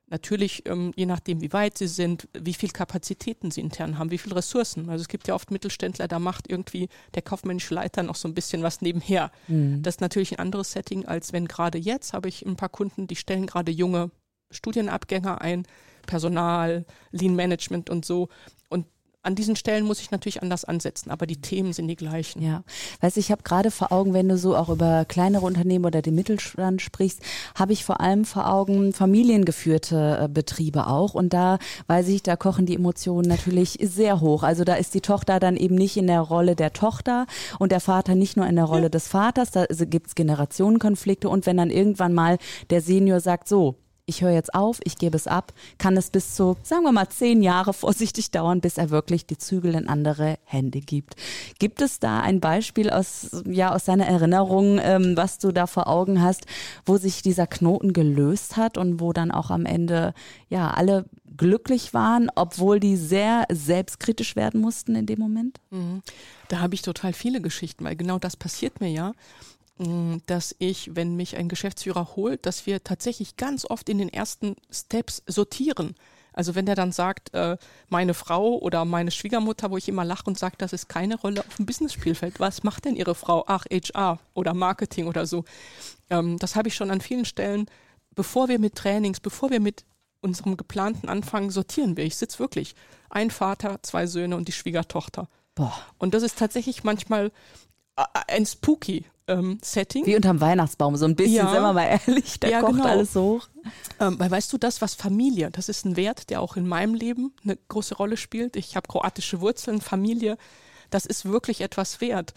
Natürlich, 0.09 0.69
ähm, 0.69 0.93
je 0.97 1.07
nachdem, 1.07 1.41
wie 1.41 1.53
weit 1.53 1.79
sie 1.79 1.89
sind, 1.89 2.29
wie 2.39 2.53
viel 2.53 2.69
Kapazitäten 2.69 3.51
sie 3.51 3.63
intern 3.63 3.99
haben, 3.99 4.11
wie 4.11 4.19
viel 4.19 4.35
Ressourcen. 4.35 4.91
Also 4.91 5.03
es 5.03 5.09
gibt 5.09 5.27
ja 5.29 5.35
oft 5.35 5.51
Mittelständler, 5.51 6.09
da 6.09 6.19
macht 6.19 6.51
irgendwie 6.51 6.89
der 7.15 7.23
kaufmännische 7.23 7.75
Leiter 7.75 8.03
noch 8.03 8.15
so 8.15 8.29
ein 8.29 8.35
bisschen 8.35 8.63
was 8.63 8.83
nebenher. 8.83 9.33
Mhm. 9.49 9.83
Das 9.83 9.97
ist 9.97 10.01
natürlich 10.01 10.33
ein 10.33 10.41
anderes 10.41 10.73
Setting, 10.73 11.07
als 11.07 11.33
wenn 11.33 11.49
gerade 11.49 11.79
jetzt 11.79 12.13
habe 12.13 12.29
ich 12.29 12.45
ein 12.45 12.57
paar 12.57 12.69
Kunden, 12.69 13.07
die 13.07 13.17
stellen 13.17 13.47
gerade 13.47 13.73
junge 13.73 14.11
Studienabgänger 14.51 15.41
ein, 15.41 15.67
Personal, 16.07 16.85
Lean 17.11 17.35
Management 17.35 17.89
und 17.89 18.05
so. 18.05 18.29
Und 18.69 18.87
an 19.25 19.35
diesen 19.35 19.57
Stellen 19.57 19.85
muss 19.85 20.01
ich 20.01 20.11
natürlich 20.11 20.43
anders 20.43 20.65
ansetzen, 20.65 21.11
aber 21.11 21.27
die 21.27 21.41
Themen 21.41 21.73
sind 21.73 21.89
die 21.89 21.97
gleichen. 21.97 22.43
Ja, 22.43 22.63
weißt 23.01 23.17
ich 23.17 23.31
habe 23.31 23.43
gerade 23.43 23.71
vor 23.71 23.91
Augen, 23.91 24.15
wenn 24.15 24.29
du 24.29 24.37
so 24.37 24.57
auch 24.57 24.69
über 24.69 25.05
kleinere 25.07 25.45
Unternehmen 25.47 25.85
oder 25.85 26.03
den 26.03 26.15
Mittelstand 26.15 26.83
sprichst, 26.83 27.21
habe 27.55 27.73
ich 27.73 27.85
vor 27.85 28.01
allem 28.01 28.25
vor 28.25 28.51
Augen 28.51 28.93
familiengeführte 28.93 30.25
äh, 30.25 30.29
Betriebe 30.29 30.87
auch 30.87 31.15
und 31.15 31.33
da 31.33 31.59
weiß 31.87 32.09
ich, 32.09 32.23
da 32.23 32.37
kochen 32.37 32.67
die 32.67 32.75
Emotionen 32.75 33.29
natürlich 33.29 33.79
sehr 33.81 34.21
hoch. 34.21 34.43
Also 34.43 34.65
da 34.65 34.75
ist 34.75 34.95
die 34.95 35.01
Tochter 35.01 35.41
dann 35.41 35.57
eben 35.57 35.75
nicht 35.75 35.97
in 35.97 36.07
der 36.07 36.21
Rolle 36.21 36.55
der 36.55 36.73
Tochter 36.73 37.27
und 37.59 37.73
der 37.73 37.81
Vater 37.81 38.15
nicht 38.15 38.37
nur 38.37 38.47
in 38.47 38.57
der 38.57 38.67
Rolle 38.67 38.85
ja. 38.85 38.89
des 38.91 39.09
Vaters, 39.09 39.51
da 39.51 39.67
gibt 39.67 40.09
es 40.09 40.15
Generationenkonflikte 40.15 41.29
und 41.29 41.47
wenn 41.47 41.57
dann 41.57 41.71
irgendwann 41.71 42.13
mal 42.13 42.39
der 42.71 42.81
Senior 42.81 43.21
sagt, 43.21 43.49
so, 43.49 43.77
ich 44.07 44.23
höre 44.23 44.33
jetzt 44.33 44.55
auf, 44.55 44.81
ich 44.85 44.97
gebe 44.97 45.17
es 45.17 45.27
ab, 45.27 45.53
kann 45.79 45.97
es 45.97 46.11
bis 46.11 46.35
zu, 46.35 46.57
sagen 46.63 46.83
wir 46.83 46.93
mal, 46.93 47.09
zehn 47.09 47.43
Jahre 47.43 47.73
vorsichtig 47.73 48.31
dauern, 48.31 48.61
bis 48.61 48.79
er 48.79 48.91
wirklich 48.91 49.27
die 49.27 49.39
Zügel 49.39 49.75
in 49.75 49.89
andere 49.89 50.39
Hände 50.45 50.81
gibt. 50.81 51.17
Gibt 51.59 51.81
es 51.81 52.01
da 52.01 52.21
ein 52.21 52.41
Beispiel 52.41 52.91
aus, 52.91 53.43
ja, 53.47 53.75
aus 53.75 53.85
deiner 53.85 54.07
Erinnerung, 54.07 54.79
ähm, 54.83 55.17
was 55.17 55.39
du 55.39 55.53
da 55.53 55.67
vor 55.67 55.87
Augen 55.87 56.21
hast, 56.21 56.47
wo 56.85 56.97
sich 56.97 57.23
dieser 57.23 57.47
Knoten 57.47 57.93
gelöst 57.93 58.57
hat 58.57 58.77
und 58.79 59.01
wo 59.01 59.13
dann 59.13 59.31
auch 59.31 59.51
am 59.51 59.67
Ende, 59.67 60.15
ja, 60.49 60.71
alle 60.71 61.07
glücklich 61.37 61.95
waren, 61.95 62.31
obwohl 62.35 62.81
die 62.81 62.97
sehr 62.97 63.45
selbstkritisch 63.51 64.37
werden 64.37 64.61
mussten 64.61 64.95
in 64.95 65.07
dem 65.07 65.19
Moment? 65.19 65.59
Mhm. 65.71 66.03
Da 66.49 66.61
habe 66.61 66.75
ich 66.75 66.83
total 66.83 67.13
viele 67.13 67.41
Geschichten, 67.41 67.85
weil 67.85 67.97
genau 67.97 68.19
das 68.19 68.37
passiert 68.37 68.81
mir 68.81 68.91
ja. 68.91 69.13
Mm, 69.79 70.19
dass 70.27 70.55
ich, 70.59 70.95
wenn 70.95 71.17
mich 71.17 71.37
ein 71.37 71.49
Geschäftsführer 71.49 72.15
holt, 72.15 72.47
dass 72.47 72.67
wir 72.67 72.85
tatsächlich 72.85 73.37
ganz 73.37 73.69
oft 73.69 73.89
in 73.89 73.99
den 73.99 74.09
ersten 74.09 74.55
Steps 74.71 75.23
sortieren. 75.27 75.97
Also 76.33 76.55
wenn 76.55 76.67
der 76.67 76.77
dann 76.77 76.93
sagt, 76.93 77.35
äh, 77.35 77.57
meine 77.89 78.15
Frau 78.15 78.59
oder 78.59 78.85
meine 78.85 79.11
Schwiegermutter, 79.11 79.71
wo 79.71 79.77
ich 79.77 79.89
immer 79.89 80.05
lache 80.05 80.27
und 80.27 80.39
sage, 80.39 80.57
das 80.59 80.73
ist 80.73 80.89
keine 80.89 81.17
Rolle 81.17 81.45
auf 81.45 81.57
dem 81.57 81.67
Business-Spielfeld. 81.67 82.39
Was 82.39 82.63
macht 82.63 82.85
denn 82.85 82.95
Ihre 82.95 83.15
Frau? 83.17 83.45
Ach, 83.47 83.65
HR 83.67 84.21
oder 84.35 84.55
Marketing 84.55 85.09
oder 85.09 85.27
so. 85.27 85.45
Ähm, 86.11 86.39
das 86.39 86.55
habe 86.55 86.69
ich 86.69 86.77
schon 86.77 86.91
an 86.91 87.01
vielen 87.01 87.25
Stellen, 87.25 87.67
bevor 88.15 88.49
wir 88.49 88.61
mit 88.61 88.77
Trainings, 88.77 89.19
bevor 89.19 89.51
wir 89.51 89.61
mit 89.61 89.85
unserem 90.21 90.57
geplanten 90.57 91.09
anfangen, 91.09 91.51
sortieren 91.51 91.97
wir. 91.97 92.05
Ich 92.05 92.17
sitze 92.17 92.39
wirklich 92.39 92.75
ein 93.11 93.31
Vater, 93.31 93.81
zwei 93.83 94.07
Söhne 94.07 94.37
und 94.37 94.47
die 94.47 94.53
Schwiegertochter. 94.53 95.29
Boah. 95.55 95.77
Und 95.99 96.15
das 96.15 96.23
ist 96.23 96.39
tatsächlich 96.39 96.83
manchmal 96.85 97.31
ein 97.97 98.47
spooky 98.47 99.05
ähm, 99.27 99.59
Setting. 99.63 100.05
Wie 100.07 100.17
unterm 100.17 100.41
Weihnachtsbaum, 100.41 100.97
so 100.97 101.07
ein 101.07 101.17
bisschen, 101.17 101.37
ja. 101.37 101.51
sind 101.51 101.63
wir 101.63 101.73
mal 101.73 102.01
ehrlich, 102.07 102.39
da 102.41 102.49
ja, 102.49 102.61
kocht 102.61 102.73
genau. 102.73 102.87
alles 102.87 103.15
hoch. 103.15 103.49
Ähm, 104.01 104.19
weil 104.19 104.31
weißt 104.31 104.53
du, 104.53 104.59
das, 104.59 104.83
was 104.83 104.95
Familie, 104.95 105.51
das 105.51 105.69
ist 105.69 105.85
ein 105.85 105.97
Wert, 105.97 106.31
der 106.31 106.41
auch 106.41 106.57
in 106.57 106.67
meinem 106.67 106.95
Leben 106.95 107.33
eine 107.43 107.57
große 107.69 107.95
Rolle 107.95 108.17
spielt. 108.17 108.57
Ich 108.57 108.77
habe 108.77 108.89
kroatische 108.89 109.41
Wurzeln, 109.41 109.81
Familie, 109.81 110.37
das 110.91 111.07
ist 111.07 111.25
wirklich 111.25 111.61
etwas 111.61 112.01
wert. 112.01 112.35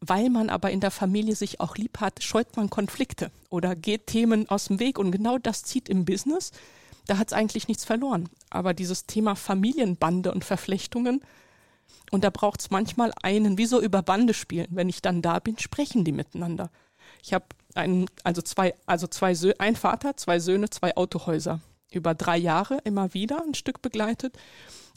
Weil 0.00 0.28
man 0.28 0.50
aber 0.50 0.70
in 0.70 0.80
der 0.80 0.90
Familie 0.90 1.34
sich 1.36 1.60
auch 1.60 1.76
lieb 1.76 2.00
hat, 2.00 2.22
scheut 2.22 2.56
man 2.56 2.68
Konflikte 2.68 3.30
oder 3.48 3.74
geht 3.74 4.08
Themen 4.08 4.48
aus 4.48 4.66
dem 4.66 4.78
Weg 4.78 4.98
und 4.98 5.10
genau 5.10 5.38
das 5.38 5.62
zieht 5.62 5.88
im 5.88 6.04
Business. 6.04 6.50
Da 7.06 7.18
hat 7.18 7.28
es 7.28 7.32
eigentlich 7.32 7.68
nichts 7.68 7.84
verloren. 7.84 8.28
Aber 8.50 8.74
dieses 8.74 9.06
Thema 9.06 9.36
Familienbande 9.36 10.32
und 10.32 10.44
Verflechtungen, 10.44 11.22
und 12.10 12.24
da 12.24 12.30
braucht 12.30 12.60
es 12.60 12.70
manchmal 12.70 13.12
einen, 13.22 13.58
wie 13.58 13.66
so 13.66 13.80
über 13.80 14.02
Bande 14.02 14.34
spielen. 14.34 14.68
Wenn 14.70 14.88
ich 14.88 15.02
dann 15.02 15.22
da 15.22 15.38
bin, 15.38 15.58
sprechen 15.58 16.04
die 16.04 16.12
miteinander. 16.12 16.70
Ich 17.22 17.34
habe 17.34 17.46
einen, 17.74 18.06
also 18.24 18.42
zwei, 18.42 18.74
also 18.86 19.06
zwei 19.06 19.34
Söhne, 19.34 19.58
ein 19.58 19.76
Vater, 19.76 20.16
zwei 20.16 20.38
Söhne, 20.38 20.70
zwei 20.70 20.96
Autohäuser. 20.96 21.60
Über 21.90 22.14
drei 22.14 22.36
Jahre 22.36 22.78
immer 22.84 23.14
wieder 23.14 23.42
ein 23.42 23.54
Stück 23.54 23.82
begleitet. 23.82 24.36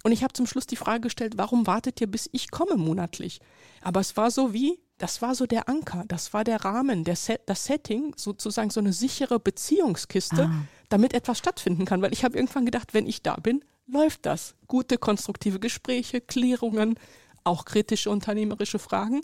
Und 0.03 0.11
ich 0.11 0.23
habe 0.23 0.33
zum 0.33 0.45
Schluss 0.45 0.65
die 0.65 0.75
Frage 0.75 1.01
gestellt, 1.01 1.33
warum 1.37 1.67
wartet 1.67 1.99
ihr, 1.99 2.07
bis 2.07 2.29
ich 2.31 2.51
komme 2.51 2.77
monatlich? 2.77 3.41
Aber 3.81 3.99
es 3.99 4.15
war 4.15 4.31
so 4.31 4.53
wie, 4.53 4.79
das 4.97 5.21
war 5.21 5.35
so 5.35 5.45
der 5.45 5.67
Anker, 5.67 6.03
das 6.07 6.33
war 6.33 6.43
der 6.43 6.63
Rahmen, 6.63 7.03
der 7.03 7.15
Set, 7.15 7.41
das 7.47 7.65
Setting, 7.65 8.13
sozusagen 8.15 8.69
so 8.69 8.79
eine 8.79 8.93
sichere 8.93 9.39
Beziehungskiste, 9.39 10.43
ah. 10.43 10.65
damit 10.89 11.13
etwas 11.13 11.37
stattfinden 11.37 11.85
kann. 11.85 12.01
Weil 12.01 12.13
ich 12.13 12.23
habe 12.23 12.37
irgendwann 12.37 12.65
gedacht, 12.65 12.93
wenn 12.93 13.07
ich 13.07 13.23
da 13.23 13.35
bin, 13.35 13.63
läuft 13.91 14.25
das. 14.25 14.55
Gute, 14.67 14.97
konstruktive 14.97 15.59
Gespräche, 15.59 16.21
Klärungen, 16.21 16.95
auch 17.43 17.65
kritische 17.65 18.09
unternehmerische 18.09 18.79
Fragen. 18.79 19.21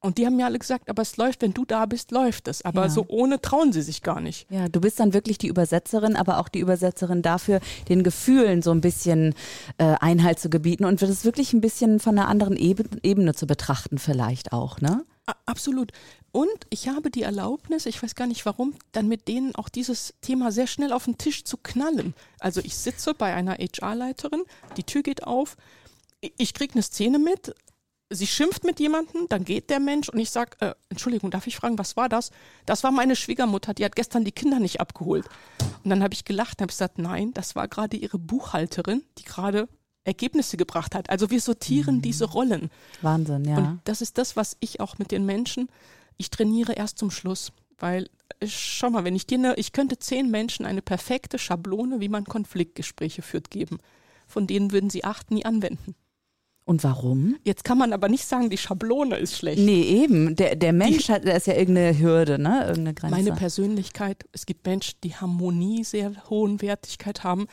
Und 0.00 0.18
die 0.18 0.26
haben 0.26 0.36
mir 0.36 0.46
alle 0.46 0.60
gesagt, 0.60 0.88
aber 0.88 1.02
es 1.02 1.16
läuft, 1.16 1.42
wenn 1.42 1.54
du 1.54 1.64
da 1.64 1.84
bist, 1.86 2.12
läuft 2.12 2.46
es. 2.46 2.64
Aber 2.64 2.82
ja. 2.82 2.88
so 2.88 3.04
ohne 3.08 3.40
trauen 3.40 3.72
sie 3.72 3.82
sich 3.82 4.02
gar 4.02 4.20
nicht. 4.20 4.46
Ja, 4.48 4.68
du 4.68 4.80
bist 4.80 5.00
dann 5.00 5.12
wirklich 5.12 5.38
die 5.38 5.48
Übersetzerin, 5.48 6.14
aber 6.14 6.38
auch 6.38 6.48
die 6.48 6.60
Übersetzerin 6.60 7.20
dafür, 7.20 7.60
den 7.88 8.04
Gefühlen 8.04 8.62
so 8.62 8.70
ein 8.70 8.80
bisschen 8.80 9.34
äh, 9.78 9.96
Einhalt 10.00 10.38
zu 10.38 10.50
gebieten 10.50 10.84
und 10.84 11.00
wird 11.00 11.10
es 11.10 11.24
wirklich 11.24 11.52
ein 11.52 11.60
bisschen 11.60 11.98
von 11.98 12.16
einer 12.16 12.28
anderen 12.28 12.56
Ebene, 12.56 12.90
Ebene 13.02 13.34
zu 13.34 13.48
betrachten 13.48 13.98
vielleicht 13.98 14.52
auch, 14.52 14.80
ne? 14.80 15.04
Absolut. 15.46 15.92
Und 16.32 16.66
ich 16.70 16.88
habe 16.88 17.10
die 17.10 17.22
Erlaubnis, 17.22 17.86
ich 17.86 18.02
weiß 18.02 18.14
gar 18.14 18.26
nicht 18.26 18.46
warum, 18.46 18.74
dann 18.92 19.08
mit 19.08 19.28
denen 19.28 19.54
auch 19.54 19.68
dieses 19.68 20.14
Thema 20.20 20.52
sehr 20.52 20.66
schnell 20.66 20.92
auf 20.92 21.04
den 21.04 21.18
Tisch 21.18 21.44
zu 21.44 21.56
knallen. 21.56 22.14
Also 22.38 22.60
ich 22.62 22.76
sitze 22.76 23.14
bei 23.14 23.34
einer 23.34 23.54
HR-Leiterin, 23.54 24.42
die 24.76 24.84
Tür 24.84 25.02
geht 25.02 25.24
auf, 25.24 25.56
ich 26.20 26.54
kriege 26.54 26.74
eine 26.74 26.82
Szene 26.82 27.18
mit, 27.18 27.54
sie 28.10 28.26
schimpft 28.26 28.64
mit 28.64 28.80
jemandem, 28.80 29.26
dann 29.28 29.44
geht 29.44 29.70
der 29.70 29.80
Mensch 29.80 30.08
und 30.08 30.18
ich 30.18 30.30
sage, 30.30 30.56
äh, 30.60 30.74
Entschuldigung, 30.88 31.30
darf 31.30 31.46
ich 31.46 31.56
fragen, 31.56 31.78
was 31.78 31.96
war 31.96 32.08
das? 32.08 32.30
Das 32.66 32.82
war 32.82 32.90
meine 32.90 33.16
Schwiegermutter, 33.16 33.74
die 33.74 33.84
hat 33.84 33.96
gestern 33.96 34.24
die 34.24 34.32
Kinder 34.32 34.60
nicht 34.60 34.80
abgeholt. 34.80 35.26
Und 35.84 35.90
dann 35.90 36.02
habe 36.02 36.14
ich 36.14 36.24
gelacht 36.24 36.58
und 36.58 36.62
habe 36.62 36.72
gesagt, 36.72 36.98
nein, 36.98 37.32
das 37.34 37.54
war 37.54 37.68
gerade 37.68 37.96
ihre 37.96 38.18
Buchhalterin, 38.18 39.02
die 39.18 39.24
gerade 39.24 39.68
Ergebnisse 40.08 40.56
gebracht 40.56 40.94
hat. 40.94 41.10
Also 41.10 41.30
wir 41.30 41.40
sortieren 41.40 41.96
mhm. 41.96 42.02
diese 42.02 42.24
Rollen. 42.24 42.70
Wahnsinn, 43.02 43.44
ja. 43.44 43.56
Und 43.56 43.80
das 43.84 44.00
ist 44.00 44.18
das, 44.18 44.34
was 44.34 44.56
ich 44.60 44.80
auch 44.80 44.98
mit 44.98 45.12
den 45.12 45.24
Menschen, 45.24 45.68
ich 46.16 46.30
trainiere 46.30 46.72
erst 46.72 46.98
zum 46.98 47.10
Schluss, 47.10 47.52
weil 47.78 48.10
äh, 48.40 48.46
schau 48.46 48.90
mal, 48.90 49.04
wenn 49.04 49.14
ich 49.14 49.26
dir 49.26 49.38
eine, 49.38 49.54
ich 49.54 49.72
könnte 49.72 49.98
zehn 49.98 50.30
Menschen 50.30 50.66
eine 50.66 50.82
perfekte 50.82 51.38
Schablone, 51.38 52.00
wie 52.00 52.08
man 52.08 52.24
Konfliktgespräche 52.24 53.22
führt, 53.22 53.50
geben. 53.50 53.78
Von 54.26 54.46
denen 54.46 54.72
würden 54.72 54.90
sie 54.90 55.04
acht 55.04 55.30
nie 55.30 55.44
anwenden. 55.44 55.94
Und 56.68 56.84
warum? 56.84 57.36
Jetzt 57.44 57.64
kann 57.64 57.78
man 57.78 57.94
aber 57.94 58.10
nicht 58.10 58.26
sagen, 58.26 58.50
die 58.50 58.58
Schablone 58.58 59.16
ist 59.16 59.38
schlecht. 59.38 59.58
Nee, 59.58 59.80
eben. 59.80 60.36
Der, 60.36 60.54
der 60.54 60.74
Mensch 60.74 61.06
die, 61.06 61.12
hat, 61.12 61.26
da 61.26 61.32
ist 61.32 61.46
ja 61.46 61.54
irgendeine 61.54 61.98
Hürde, 61.98 62.38
ne? 62.38 62.60
Irgendeine 62.66 62.92
Grenze. 62.92 63.16
Meine 63.16 63.32
Persönlichkeit, 63.32 64.26
es 64.32 64.44
gibt 64.44 64.66
Menschen, 64.66 64.98
die 65.02 65.14
Harmonie 65.14 65.82
sehr 65.82 66.12
hohen 66.28 66.60
Wertigkeit 66.60 67.24
haben. 67.24 67.46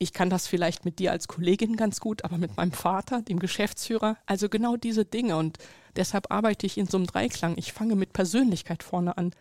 Ich 0.00 0.12
kann 0.12 0.30
das 0.30 0.46
vielleicht 0.46 0.84
mit 0.84 1.00
dir 1.00 1.10
als 1.10 1.26
Kollegin 1.26 1.76
ganz 1.76 1.98
gut, 1.98 2.24
aber 2.24 2.38
mit 2.38 2.56
meinem 2.56 2.72
Vater, 2.72 3.20
dem 3.22 3.40
Geschäftsführer, 3.40 4.16
also 4.26 4.48
genau 4.48 4.76
diese 4.76 5.04
Dinge. 5.04 5.36
Und 5.36 5.58
deshalb 5.96 6.30
arbeite 6.30 6.66
ich 6.66 6.78
in 6.78 6.86
so 6.86 6.98
einem 6.98 7.06
Dreiklang. 7.06 7.56
Ich 7.58 7.72
fange 7.72 7.96
mit 7.96 8.12
Persönlichkeit 8.12 8.84
vorne 8.84 9.18
an. 9.18 9.32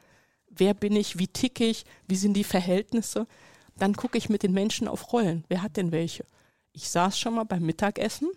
Wer 0.50 0.74
bin 0.74 0.96
ich? 0.96 1.20
Wie 1.20 1.28
ticke 1.28 1.66
ich? 1.66 1.86
Wie 2.08 2.16
sind 2.16 2.34
die 2.34 2.44
Verhältnisse? 2.44 3.28
Dann 3.78 3.96
gucke 3.96 4.18
ich 4.18 4.30
mit 4.30 4.42
den 4.42 4.54
Menschen 4.54 4.88
auf 4.88 5.14
Rollen. 5.14 5.44
Wer 5.48 5.62
hat 5.62 5.78
denn 5.78 5.92
welche? 5.92 6.26
Ich 6.74 6.90
saß 6.90 7.20
schon 7.20 7.36
mal 7.36 7.44
beim 7.44 7.64
Mittagessen 7.64 8.32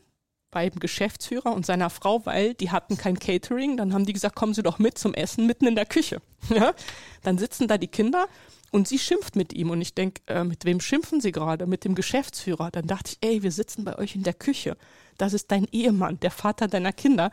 beim 0.50 0.72
Geschäftsführer 0.72 1.52
und 1.52 1.64
seiner 1.64 1.90
Frau, 1.90 2.24
weil 2.26 2.54
die 2.54 2.70
hatten 2.70 2.96
kein 2.96 3.18
Catering. 3.18 3.76
Dann 3.76 3.94
haben 3.94 4.06
die 4.06 4.12
gesagt, 4.12 4.34
kommen 4.34 4.54
Sie 4.54 4.62
doch 4.62 4.78
mit 4.78 4.98
zum 4.98 5.14
Essen 5.14 5.46
mitten 5.46 5.66
in 5.66 5.74
der 5.74 5.86
Küche. 5.86 6.20
Ja? 6.48 6.74
Dann 7.22 7.38
sitzen 7.38 7.68
da 7.68 7.78
die 7.78 7.86
Kinder 7.86 8.26
und 8.70 8.88
sie 8.88 8.98
schimpft 8.98 9.36
mit 9.36 9.52
ihm. 9.52 9.70
Und 9.70 9.80
ich 9.80 9.94
denke, 9.94 10.22
äh, 10.26 10.42
mit 10.42 10.64
wem 10.64 10.80
schimpfen 10.80 11.20
Sie 11.20 11.32
gerade? 11.32 11.66
Mit 11.66 11.84
dem 11.84 11.94
Geschäftsführer. 11.94 12.70
Dann 12.70 12.86
dachte 12.86 13.12
ich, 13.12 13.28
ey, 13.28 13.42
wir 13.42 13.52
sitzen 13.52 13.84
bei 13.84 13.98
euch 13.98 14.16
in 14.16 14.22
der 14.22 14.34
Küche. 14.34 14.76
Das 15.18 15.32
ist 15.32 15.50
dein 15.50 15.66
Ehemann, 15.70 16.18
der 16.20 16.30
Vater 16.30 16.66
deiner 16.66 16.92
Kinder. 16.92 17.30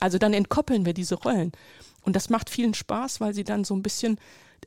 Also 0.00 0.18
dann 0.18 0.34
entkoppeln 0.34 0.84
wir 0.84 0.92
diese 0.92 1.14
Rollen. 1.14 1.52
Und 2.02 2.14
das 2.14 2.30
macht 2.30 2.50
vielen 2.50 2.74
Spaß, 2.74 3.20
weil 3.20 3.32
sie 3.32 3.44
dann 3.44 3.64
so 3.64 3.74
ein 3.74 3.82
bisschen 3.82 4.18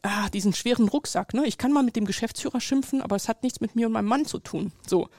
ah, 0.02 0.30
diesen 0.30 0.54
schweren 0.54 0.88
Rucksack, 0.88 1.34
ne? 1.34 1.46
Ich 1.46 1.58
kann 1.58 1.72
mal 1.72 1.84
mit 1.84 1.96
dem 1.96 2.06
Geschäftsführer 2.06 2.62
schimpfen, 2.62 3.02
aber 3.02 3.16
es 3.16 3.28
hat 3.28 3.44
nichts 3.44 3.62
mit 3.62 3.76
mir 3.76 3.88
und 3.88 3.94
meinem 3.94 4.08
Mann 4.08 4.26
zu 4.26 4.40
tun. 4.40 4.72
So 4.88 5.10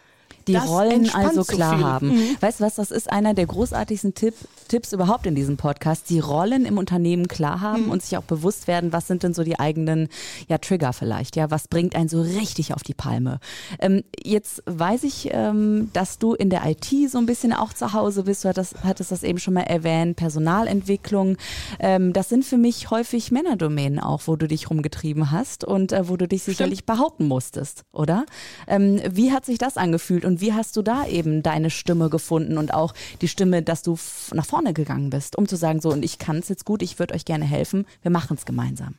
die 0.47 0.53
das 0.53 0.69
Rollen 0.69 1.11
also 1.13 1.43
klar 1.45 1.79
so 1.79 1.85
haben. 1.85 2.09
Mhm. 2.09 2.37
Weißt 2.41 2.61
du 2.61 2.65
was, 2.65 2.77
das 2.77 2.91
ist 2.91 3.11
einer 3.11 3.35
der 3.35 3.47
großartigsten 3.47 4.15
Tipp, 4.15 4.35
Tipps 4.69 4.93
überhaupt 4.93 5.27
in 5.27 5.35
diesem 5.35 5.57
Podcast, 5.57 6.09
die 6.09 6.21
Rollen 6.21 6.65
im 6.65 6.79
Unternehmen 6.79 7.29
klar 7.29 7.61
haben 7.61 7.87
mhm. 7.87 7.91
und 7.91 8.03
sich 8.03 8.17
auch 8.17 8.23
bewusst 8.23 8.69
werden, 8.69 8.93
was 8.93 9.07
sind 9.07 9.23
denn 9.23 9.35
so 9.35 9.43
die 9.43 9.59
eigenen 9.59 10.09
ja, 10.49 10.59
Trigger 10.59 10.93
vielleicht, 10.93 11.37
ja, 11.37 11.51
was 11.51 11.69
bringt 11.69 11.97
einen 11.97 12.09
so 12.09 12.23
richtig 12.23 12.75
auf 12.75 12.83
die 12.83 12.95
Palme. 12.95 13.41
Ähm, 13.81 14.05
jetzt 14.23 14.63
weiß 14.67 15.05
ich, 15.05 15.31
ähm, 15.33 15.91
dass 15.93 16.19
du 16.19 16.35
in 16.35 16.51
der 16.51 16.65
IT 16.67 17.11
so 17.11 17.19
ein 17.19 17.27
bisschen 17.27 17.53
auch 17.53 17.73
zu 17.73 17.93
Hause 17.93 18.25
bist, 18.25 18.45
du 18.45 18.49
hattest, 18.49 18.75
hattest 18.85 19.11
das 19.11 19.23
eben 19.23 19.39
schon 19.39 19.55
mal 19.55 19.63
erwähnt, 19.63 20.17
Personalentwicklung, 20.17 21.37
ähm, 21.81 22.13
das 22.13 22.29
sind 22.29 22.45
für 22.45 22.59
mich 22.59 22.91
häufig 22.91 23.33
Männerdomänen 23.33 23.99
auch, 23.99 24.23
wo 24.27 24.37
du 24.37 24.47
dich 24.47 24.71
rumgetrieben 24.71 25.31
hast 25.31 25.65
und 25.65 25.93
äh, 25.93 26.09
wo 26.09 26.17
du 26.17 26.29
dich 26.29 26.45
sicherlich 26.45 26.81
Stimmt. 26.81 26.99
behaupten 26.99 27.27
musstest, 27.27 27.85
oder? 27.93 28.27
Ähm, 28.69 29.01
wie 29.11 29.33
hat 29.33 29.45
sich 29.45 29.59
das 29.59 29.77
angefühlt 29.77 30.16
und 30.25 30.41
wie 30.41 30.53
hast 30.53 30.77
du 30.77 30.83
da 30.83 31.07
eben 31.07 31.43
deine 31.43 31.71
Stimme 31.71 32.11
gefunden 32.11 32.59
und 32.59 32.73
auch 32.73 32.95
die 33.21 33.29
Stimme, 33.29 33.63
dass 33.63 33.83
du 33.83 33.99
nach 34.33 34.47
vorne 34.47 34.73
gegangen 34.73 35.11
bist, 35.11 35.37
um 35.37 35.47
zu 35.47 35.57
sagen, 35.57 35.81
so, 35.81 35.91
und 35.91 36.05
ich 36.05 36.19
kann 36.19 36.39
es 36.39 36.49
jetzt 36.49 36.65
gut, 36.65 36.83
ich 36.83 36.99
würde 36.99 37.15
euch 37.15 37.25
gerne 37.25 37.45
helfen, 37.45 37.87
wir 38.03 38.11
machen 38.11 38.37
es 38.37 38.47
gemeinsam? 38.47 38.97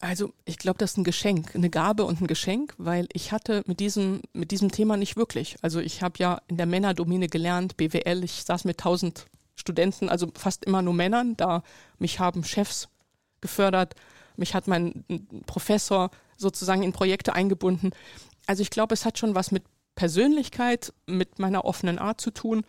Also 0.00 0.32
ich 0.44 0.58
glaube, 0.58 0.78
das 0.78 0.92
ist 0.92 0.98
ein 0.98 1.04
Geschenk, 1.04 1.56
eine 1.56 1.70
Gabe 1.70 2.04
und 2.04 2.20
ein 2.20 2.28
Geschenk, 2.28 2.74
weil 2.78 3.08
ich 3.12 3.32
hatte 3.32 3.62
mit 3.66 3.80
diesem, 3.80 4.20
mit 4.32 4.52
diesem 4.52 4.70
Thema 4.70 4.96
nicht 4.96 5.16
wirklich. 5.16 5.56
Also 5.60 5.80
ich 5.80 6.02
habe 6.02 6.14
ja 6.18 6.40
in 6.46 6.56
der 6.56 6.66
Männerdomäne 6.66 7.28
gelernt, 7.28 7.76
BWL, 7.76 8.22
ich 8.22 8.44
saß 8.44 8.64
mit 8.64 8.78
tausend 8.78 9.26
Studenten, 9.56 10.08
also 10.08 10.28
fast 10.34 10.64
immer 10.64 10.82
nur 10.82 10.94
Männern, 10.94 11.36
da 11.36 11.64
mich 11.98 12.20
haben 12.20 12.44
Chefs 12.44 12.88
gefördert, 13.40 13.94
mich 14.36 14.54
hat 14.54 14.68
mein 14.68 15.04
Professor 15.46 16.10
sozusagen 16.36 16.84
in 16.84 16.92
Projekte 16.92 17.34
eingebunden. 17.34 17.90
Also 18.46 18.62
ich 18.62 18.70
glaube, 18.70 18.94
es 18.94 19.04
hat 19.04 19.18
schon 19.18 19.34
was 19.34 19.50
mit 19.50 19.64
Persönlichkeit, 19.98 20.92
mit 21.06 21.40
meiner 21.40 21.64
offenen 21.64 21.98
Art 21.98 22.20
zu 22.20 22.30
tun. 22.30 22.64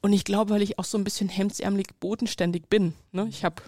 Und 0.00 0.12
ich 0.12 0.22
glaube, 0.22 0.54
weil 0.54 0.62
ich 0.62 0.78
auch 0.78 0.84
so 0.84 0.96
ein 0.96 1.02
bisschen 1.02 1.28
hemdsärmelig 1.28 1.88
bodenständig 1.98 2.68
bin. 2.68 2.94
Ne? 3.10 3.26
Ich 3.28 3.44
habe 3.44 3.62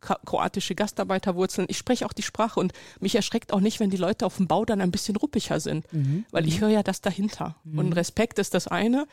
kroatische 0.00 0.74
Gastarbeiterwurzeln. 0.74 1.68
Ich 1.70 1.78
spreche 1.78 2.04
auch 2.04 2.12
die 2.12 2.24
Sprache 2.24 2.58
und 2.58 2.72
mich 2.98 3.14
erschreckt 3.14 3.52
auch 3.52 3.60
nicht, 3.60 3.78
wenn 3.78 3.90
die 3.90 3.96
Leute 3.96 4.26
auf 4.26 4.38
dem 4.38 4.48
Bau 4.48 4.64
dann 4.64 4.80
ein 4.80 4.90
bisschen 4.90 5.14
ruppiger 5.14 5.60
sind, 5.60 5.90
mhm. 5.92 6.24
weil 6.32 6.48
ich 6.48 6.56
mhm. 6.56 6.62
höre 6.62 6.70
ja 6.70 6.82
das 6.82 7.00
dahinter. 7.02 7.54
Mhm. 7.62 7.78
Und 7.78 7.92
Respekt 7.92 8.40
ist 8.40 8.52
das 8.52 8.66
eine. 8.66 9.06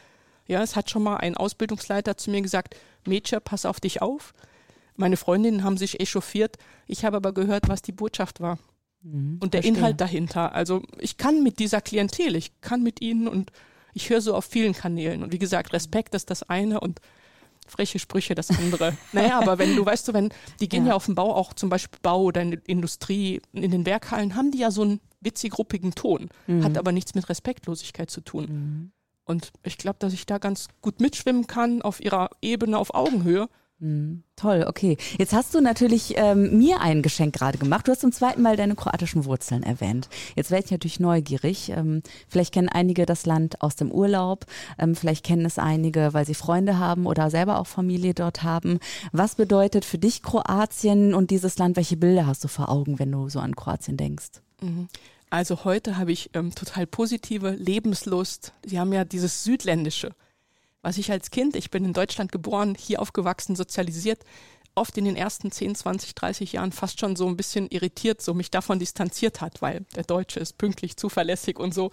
Ja, 0.48 0.64
es 0.64 0.76
hat 0.76 0.90
schon 0.90 1.04
mal 1.04 1.18
ein 1.18 1.38
Ausbildungsleiter 1.38 2.18
zu 2.18 2.32
mir 2.32 2.42
gesagt, 2.42 2.76
Mädchen, 3.06 3.40
pass 3.44 3.68
auf 3.68 3.80
dich 3.80 4.02
auf. 4.02 4.34
Meine 4.96 5.16
Freundinnen 5.16 5.64
haben 5.64 5.78
sich 5.78 6.00
echauffiert. 6.00 6.58
Ich 6.88 7.06
habe 7.06 7.18
aber 7.18 7.34
gehört, 7.34 7.70
was 7.70 7.84
die 7.84 7.92
Botschaft 7.92 8.42
war. 8.42 8.58
Mhm, 9.04 9.38
und 9.40 9.54
der 9.54 9.62
verstehe. 9.62 9.78
Inhalt 9.78 10.02
dahinter. 10.02 10.54
Also 10.54 10.82
ich 11.00 11.18
kann 11.18 11.44
mit 11.44 11.60
dieser 11.60 11.82
Klientel, 11.82 12.36
ich 12.36 12.60
kann 12.62 12.84
mit 12.84 13.02
ihnen 13.02 13.28
und 13.28 13.52
ich 13.94 14.10
höre 14.10 14.22
so 14.22 14.36
auf 14.36 14.46
vielen 14.46 14.74
Kanälen. 14.74 15.24
Und 15.24 15.32
wie 15.32 15.40
gesagt, 15.40 15.74
Respekt 15.74 16.16
ist 16.16 16.30
das 16.30 16.44
eine 16.44 16.80
und 16.80 17.00
freche 17.68 18.00
Sprüche 18.00 18.36
das 18.36 18.50
andere. 18.50 18.98
naja, 19.14 19.40
aber 19.40 19.58
wenn 19.58 19.76
du, 19.76 19.86
weißt 19.86 20.08
du, 20.08 20.14
wenn, 20.14 20.30
die 20.60 20.70
gehen 20.70 20.86
ja. 20.86 20.92
ja 20.92 20.96
auf 20.96 21.06
den 21.06 21.16
Bau, 21.16 21.34
auch 21.34 21.54
zum 21.54 21.70
Beispiel 21.70 22.00
Bau 22.02 22.24
oder 22.24 22.42
in 22.42 22.54
Industrie, 22.66 23.42
in 23.54 23.72
den 23.72 23.86
Werkhallen, 23.86 24.36
haben 24.36 24.52
die 24.52 24.60
ja 24.60 24.72
so 24.72 24.82
einen 24.82 25.00
witzig-ruppigen 25.22 25.96
Ton, 25.96 26.30
mhm. 26.48 26.64
hat 26.64 26.78
aber 26.78 26.92
nichts 26.92 27.16
mit 27.16 27.30
Respektlosigkeit 27.30 28.10
zu 28.10 28.22
tun. 28.22 28.46
Mhm. 28.46 28.92
Und 29.26 29.52
ich 29.64 29.78
glaube, 29.78 29.98
dass 30.00 30.14
ich 30.14 30.26
da 30.26 30.38
ganz 30.38 30.68
gut 30.82 31.00
mitschwimmen 31.00 31.48
kann 31.48 31.82
auf 31.82 32.04
ihrer 32.04 32.30
Ebene, 32.42 32.78
auf 32.78 32.94
Augenhöhe 32.94 33.48
Mhm. 33.84 34.24
Toll, 34.38 34.64
okay. 34.66 34.96
Jetzt 35.18 35.34
hast 35.34 35.54
du 35.54 35.60
natürlich 35.60 36.14
ähm, 36.16 36.58
mir 36.58 36.80
ein 36.80 37.02
Geschenk 37.02 37.36
gerade 37.36 37.58
gemacht. 37.58 37.86
Du 37.86 37.92
hast 37.92 38.00
zum 38.00 38.14
zweiten 38.14 38.42
Mal 38.42 38.56
deine 38.56 38.76
kroatischen 38.76 39.26
Wurzeln 39.26 39.62
erwähnt. 39.62 40.08
Jetzt 40.38 40.52
werde 40.52 40.64
ich 40.64 40.72
natürlich 40.72 41.02
neugierig. 41.02 41.70
Ähm, 41.70 42.02
vielleicht 42.30 42.54
kennen 42.54 42.70
einige 42.70 43.06
das 43.06 43.26
Land 43.26 43.62
aus 43.62 43.76
dem 43.76 43.92
Urlaub. 43.92 44.46
Ähm, 44.80 44.96
vielleicht 44.96 45.26
kennen 45.26 45.46
es 45.46 45.60
einige, 45.60 46.14
weil 46.14 46.26
sie 46.26 46.34
Freunde 46.34 46.80
haben 46.80 47.06
oder 47.06 47.30
selber 47.30 47.60
auch 47.60 47.68
Familie 47.68 48.14
dort 48.14 48.42
haben. 48.42 48.80
Was 49.12 49.36
bedeutet 49.36 49.84
für 49.84 49.98
dich 49.98 50.24
Kroatien 50.24 51.14
und 51.14 51.30
dieses 51.30 51.58
Land? 51.58 51.76
Welche 51.76 51.98
Bilder 51.98 52.26
hast 52.26 52.42
du 52.46 52.48
vor 52.48 52.70
Augen, 52.70 53.00
wenn 53.00 53.12
du 53.12 53.28
so 53.28 53.40
an 53.40 53.54
Kroatien 53.54 53.98
denkst? 53.98 54.42
Mhm. 54.62 54.88
Also 55.30 55.66
heute 55.66 55.98
habe 55.98 56.14
ich 56.14 56.30
ähm, 56.36 56.56
total 56.56 56.88
positive 56.88 57.50
Lebenslust. 57.50 58.54
Sie 58.66 58.80
haben 58.80 58.94
ja 58.94 59.04
dieses 59.04 59.44
Südländische 59.44 60.16
was 60.84 61.00
ich 61.00 61.12
als 61.12 61.32
Kind, 61.32 61.56
ich 61.56 61.72
bin 61.72 61.86
in 61.86 61.94
Deutschland 61.94 62.32
geboren, 62.32 62.76
hier 62.78 63.02
aufgewachsen, 63.02 63.56
sozialisiert, 63.56 64.20
oft 64.76 64.98
in 64.98 65.06
den 65.06 65.16
ersten 65.16 65.52
10, 65.52 65.76
20, 65.76 66.14
30 66.14 66.54
Jahren 66.54 66.72
fast 66.72 67.00
schon 67.00 67.16
so 67.16 67.28
ein 67.28 67.38
bisschen 67.38 67.68
irritiert, 67.70 68.22
so 68.22 68.34
mich 68.34 68.52
davon 68.52 68.80
distanziert 68.80 69.42
hat, 69.42 69.62
weil 69.62 69.86
der 69.96 70.04
Deutsche 70.04 70.40
ist 70.40 70.58
pünktlich, 70.58 70.98
zuverlässig 70.98 71.58
und 71.58 71.74
so. 71.74 71.92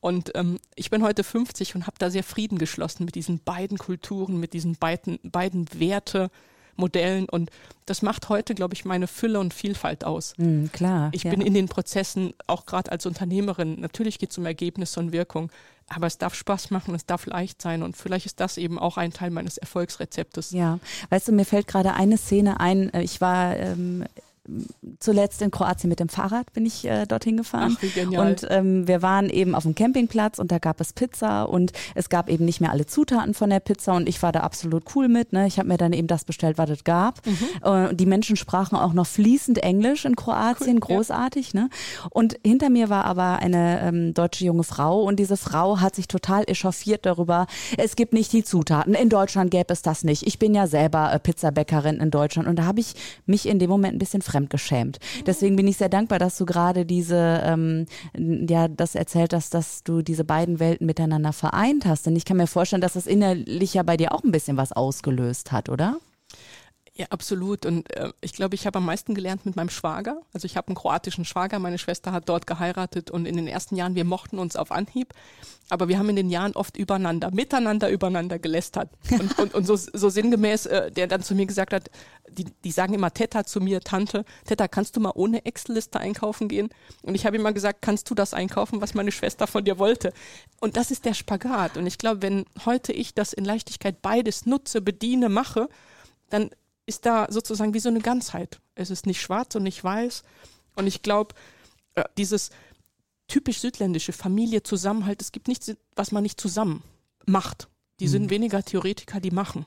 Und 0.00 0.32
ähm, 0.34 0.58
ich 0.74 0.90
bin 0.90 1.02
heute 1.02 1.22
50 1.22 1.76
und 1.76 1.86
habe 1.86 1.96
da 1.98 2.10
sehr 2.10 2.24
Frieden 2.24 2.58
geschlossen 2.58 3.04
mit 3.04 3.14
diesen 3.14 3.38
beiden 3.38 3.78
Kulturen, 3.78 4.40
mit 4.40 4.52
diesen 4.52 4.76
beiden, 4.76 5.20
beiden 5.22 5.68
Werte, 5.78 6.30
Modellen 6.76 7.28
und 7.28 7.50
das 7.86 8.02
macht 8.02 8.28
heute, 8.28 8.54
glaube 8.54 8.74
ich, 8.74 8.84
meine 8.84 9.06
Fülle 9.06 9.38
und 9.40 9.52
Vielfalt 9.52 10.04
aus. 10.04 10.34
Mm, 10.38 10.66
klar. 10.72 11.10
Ich 11.12 11.24
ja. 11.24 11.30
bin 11.30 11.40
in 11.40 11.52
den 11.52 11.68
Prozessen, 11.68 12.32
auch 12.46 12.64
gerade 12.64 12.90
als 12.90 13.04
Unternehmerin, 13.04 13.80
natürlich 13.80 14.18
geht 14.18 14.30
es 14.30 14.38
um 14.38 14.46
Ergebnisse 14.46 14.98
und 14.98 15.12
Wirkung, 15.12 15.50
aber 15.94 16.06
es 16.06 16.18
darf 16.18 16.34
Spaß 16.34 16.70
machen, 16.70 16.94
es 16.94 17.06
darf 17.06 17.26
leicht 17.26 17.60
sein 17.60 17.82
und 17.82 17.96
vielleicht 17.96 18.26
ist 18.26 18.40
das 18.40 18.56
eben 18.56 18.78
auch 18.78 18.96
ein 18.96 19.12
Teil 19.12 19.30
meines 19.30 19.58
Erfolgsrezeptes. 19.58 20.50
Ja, 20.50 20.78
weißt 21.10 21.28
du, 21.28 21.32
mir 21.32 21.44
fällt 21.44 21.66
gerade 21.66 21.94
eine 21.94 22.18
Szene 22.18 22.60
ein. 22.60 22.92
Äh, 22.92 23.02
ich 23.02 23.20
war 23.20 23.56
ähm, 23.56 24.04
zuletzt 24.98 25.40
in 25.40 25.50
Kroatien 25.50 25.88
mit 25.88 26.00
dem 26.00 26.08
Fahrrad 26.08 26.52
bin 26.52 26.66
ich 26.66 26.84
äh, 26.84 27.06
dorthin 27.06 27.36
gefahren. 27.36 27.76
Ach, 27.76 27.82
wie 27.82 27.88
genial. 27.88 28.26
Und 28.26 28.46
ähm, 28.50 28.88
wir 28.88 29.00
waren 29.00 29.30
eben 29.30 29.54
auf 29.54 29.62
dem 29.62 29.74
Campingplatz 29.74 30.38
und 30.38 30.50
da 30.50 30.58
gab 30.58 30.80
es 30.80 30.92
Pizza 30.92 31.44
und 31.44 31.72
es 31.94 32.08
gab 32.08 32.28
eben 32.28 32.44
nicht 32.44 32.60
mehr 32.60 32.72
alle 32.72 32.86
Zutaten 32.86 33.34
von 33.34 33.50
der 33.50 33.60
Pizza 33.60 33.94
und 33.94 34.08
ich 34.08 34.20
war 34.22 34.32
da 34.32 34.40
absolut 34.40 34.84
cool 34.94 35.08
mit. 35.08 35.32
Ne? 35.32 35.46
Ich 35.46 35.58
habe 35.58 35.68
mir 35.68 35.76
dann 35.76 35.92
eben 35.92 36.08
das 36.08 36.24
bestellt, 36.24 36.58
was 36.58 36.70
es 36.70 36.82
gab. 36.82 37.24
Mhm. 37.24 37.38
Äh, 37.62 37.94
die 37.94 38.06
Menschen 38.06 38.36
sprachen 38.36 38.76
auch 38.76 38.92
noch 38.92 39.06
fließend 39.06 39.58
Englisch 39.58 40.04
in 40.04 40.16
Kroatien, 40.16 40.76
cool, 40.76 40.96
großartig. 40.96 41.52
Ja. 41.52 41.62
Ne? 41.62 41.70
Und 42.10 42.36
hinter 42.44 42.68
mir 42.68 42.88
war 42.88 43.04
aber 43.04 43.38
eine 43.38 43.80
ähm, 43.80 44.14
deutsche 44.14 44.44
junge 44.44 44.64
Frau 44.64 45.02
und 45.02 45.20
diese 45.20 45.36
Frau 45.36 45.80
hat 45.80 45.94
sich 45.94 46.08
total 46.08 46.44
echauffiert 46.48 47.06
darüber, 47.06 47.46
es 47.78 47.94
gibt 47.94 48.12
nicht 48.12 48.32
die 48.32 48.42
Zutaten. 48.42 48.94
In 48.94 49.08
Deutschland 49.08 49.52
gäbe 49.52 49.72
es 49.72 49.82
das 49.82 50.02
nicht. 50.02 50.26
Ich 50.26 50.40
bin 50.40 50.52
ja 50.52 50.66
selber 50.66 51.12
äh, 51.12 51.18
Pizzabäckerin 51.20 51.98
in 51.98 52.10
Deutschland 52.10 52.48
und 52.48 52.56
da 52.56 52.64
habe 52.64 52.80
ich 52.80 52.94
mich 53.26 53.46
in 53.46 53.60
dem 53.60 53.70
Moment 53.70 53.94
ein 53.94 53.98
bisschen 53.98 54.22
fremdgeschämt. 54.32 54.98
Deswegen 55.26 55.56
bin 55.56 55.68
ich 55.68 55.76
sehr 55.76 55.88
dankbar, 55.88 56.18
dass 56.18 56.38
du 56.38 56.46
gerade 56.46 56.86
diese, 56.86 57.40
ähm, 57.44 57.86
ja, 58.16 58.68
das 58.68 58.94
erzählt 58.94 59.34
hast, 59.34 59.54
dass 59.54 59.84
du 59.84 60.02
diese 60.02 60.24
beiden 60.24 60.58
Welten 60.58 60.86
miteinander 60.86 61.32
vereint 61.32 61.84
hast. 61.86 62.06
Denn 62.06 62.16
ich 62.16 62.24
kann 62.24 62.38
mir 62.38 62.46
vorstellen, 62.46 62.82
dass 62.82 62.94
das 62.94 63.06
innerlich 63.06 63.74
ja 63.74 63.82
bei 63.82 63.96
dir 63.96 64.12
auch 64.12 64.24
ein 64.24 64.32
bisschen 64.32 64.56
was 64.56 64.72
ausgelöst 64.72 65.52
hat, 65.52 65.68
oder? 65.68 65.98
Ja, 66.94 67.06
absolut. 67.08 67.64
Und 67.64 67.90
äh, 67.96 68.12
ich 68.20 68.34
glaube, 68.34 68.54
ich 68.54 68.66
habe 68.66 68.76
am 68.76 68.84
meisten 68.84 69.14
gelernt 69.14 69.46
mit 69.46 69.56
meinem 69.56 69.70
Schwager. 69.70 70.20
Also 70.34 70.44
ich 70.44 70.58
habe 70.58 70.68
einen 70.68 70.76
kroatischen 70.76 71.24
Schwager, 71.24 71.58
meine 71.58 71.78
Schwester 71.78 72.12
hat 72.12 72.28
dort 72.28 72.46
geheiratet 72.46 73.10
und 73.10 73.24
in 73.24 73.36
den 73.36 73.46
ersten 73.48 73.76
Jahren, 73.76 73.94
wir 73.94 74.04
mochten 74.04 74.38
uns 74.38 74.56
auf 74.56 74.70
Anhieb, 74.70 75.14
aber 75.70 75.88
wir 75.88 75.98
haben 75.98 76.10
in 76.10 76.16
den 76.16 76.28
Jahren 76.28 76.52
oft 76.52 76.76
übereinander, 76.76 77.30
miteinander 77.30 77.88
übereinander 77.88 78.38
gelästert. 78.38 78.90
Und, 79.10 79.38
und, 79.38 79.54
und 79.54 79.66
so, 79.66 79.76
so 79.76 80.08
sinngemäß, 80.08 80.66
äh, 80.66 80.90
der 80.90 81.06
dann 81.06 81.22
zu 81.22 81.34
mir 81.34 81.46
gesagt 81.46 81.72
hat, 81.72 81.90
die, 82.28 82.44
die 82.64 82.70
sagen 82.70 82.94
immer 82.94 83.12
Teta 83.12 83.44
zu 83.44 83.60
mir, 83.60 83.80
Tante, 83.80 84.24
Teta, 84.46 84.66
kannst 84.68 84.96
du 84.96 85.00
mal 85.00 85.12
ohne 85.14 85.44
Excel-Liste 85.44 86.00
einkaufen 86.00 86.48
gehen? 86.48 86.70
Und 87.02 87.14
ich 87.14 87.24
habe 87.26 87.36
immer 87.36 87.52
gesagt, 87.52 87.82
kannst 87.82 88.10
du 88.10 88.14
das 88.14 88.34
einkaufen, 88.34 88.80
was 88.80 88.94
meine 88.94 89.12
Schwester 89.12 89.46
von 89.46 89.64
dir 89.64 89.78
wollte? 89.78 90.12
Und 90.60 90.76
das 90.76 90.90
ist 90.90 91.04
der 91.04 91.14
Spagat. 91.14 91.76
Und 91.76 91.86
ich 91.86 91.98
glaube, 91.98 92.22
wenn 92.22 92.44
heute 92.64 92.92
ich 92.92 93.14
das 93.14 93.32
in 93.32 93.44
Leichtigkeit 93.44 94.02
beides 94.02 94.46
nutze, 94.46 94.80
bediene, 94.80 95.28
mache, 95.28 95.68
dann 96.30 96.50
ist 96.92 97.06
da 97.06 97.26
sozusagen 97.30 97.72
wie 97.72 97.80
so 97.80 97.88
eine 97.88 98.00
Ganzheit. 98.00 98.60
Es 98.74 98.90
ist 98.90 99.06
nicht 99.06 99.22
schwarz 99.22 99.54
und 99.54 99.62
nicht 99.62 99.82
weiß. 99.82 100.24
Und 100.76 100.86
ich 100.86 101.00
glaube, 101.00 101.34
äh, 101.94 102.04
dieses 102.18 102.50
typisch 103.28 103.60
südländische 103.60 104.12
Familie, 104.12 104.62
Zusammenhalt, 104.62 105.22
es 105.22 105.32
gibt 105.32 105.48
nichts, 105.48 105.72
was 105.96 106.12
man 106.12 106.22
nicht 106.22 106.38
zusammen 106.38 106.82
macht. 107.24 107.68
Die 107.98 108.06
mhm. 108.06 108.10
sind 108.10 108.30
weniger 108.30 108.62
Theoretiker, 108.62 109.20
die 109.20 109.30
machen. 109.30 109.64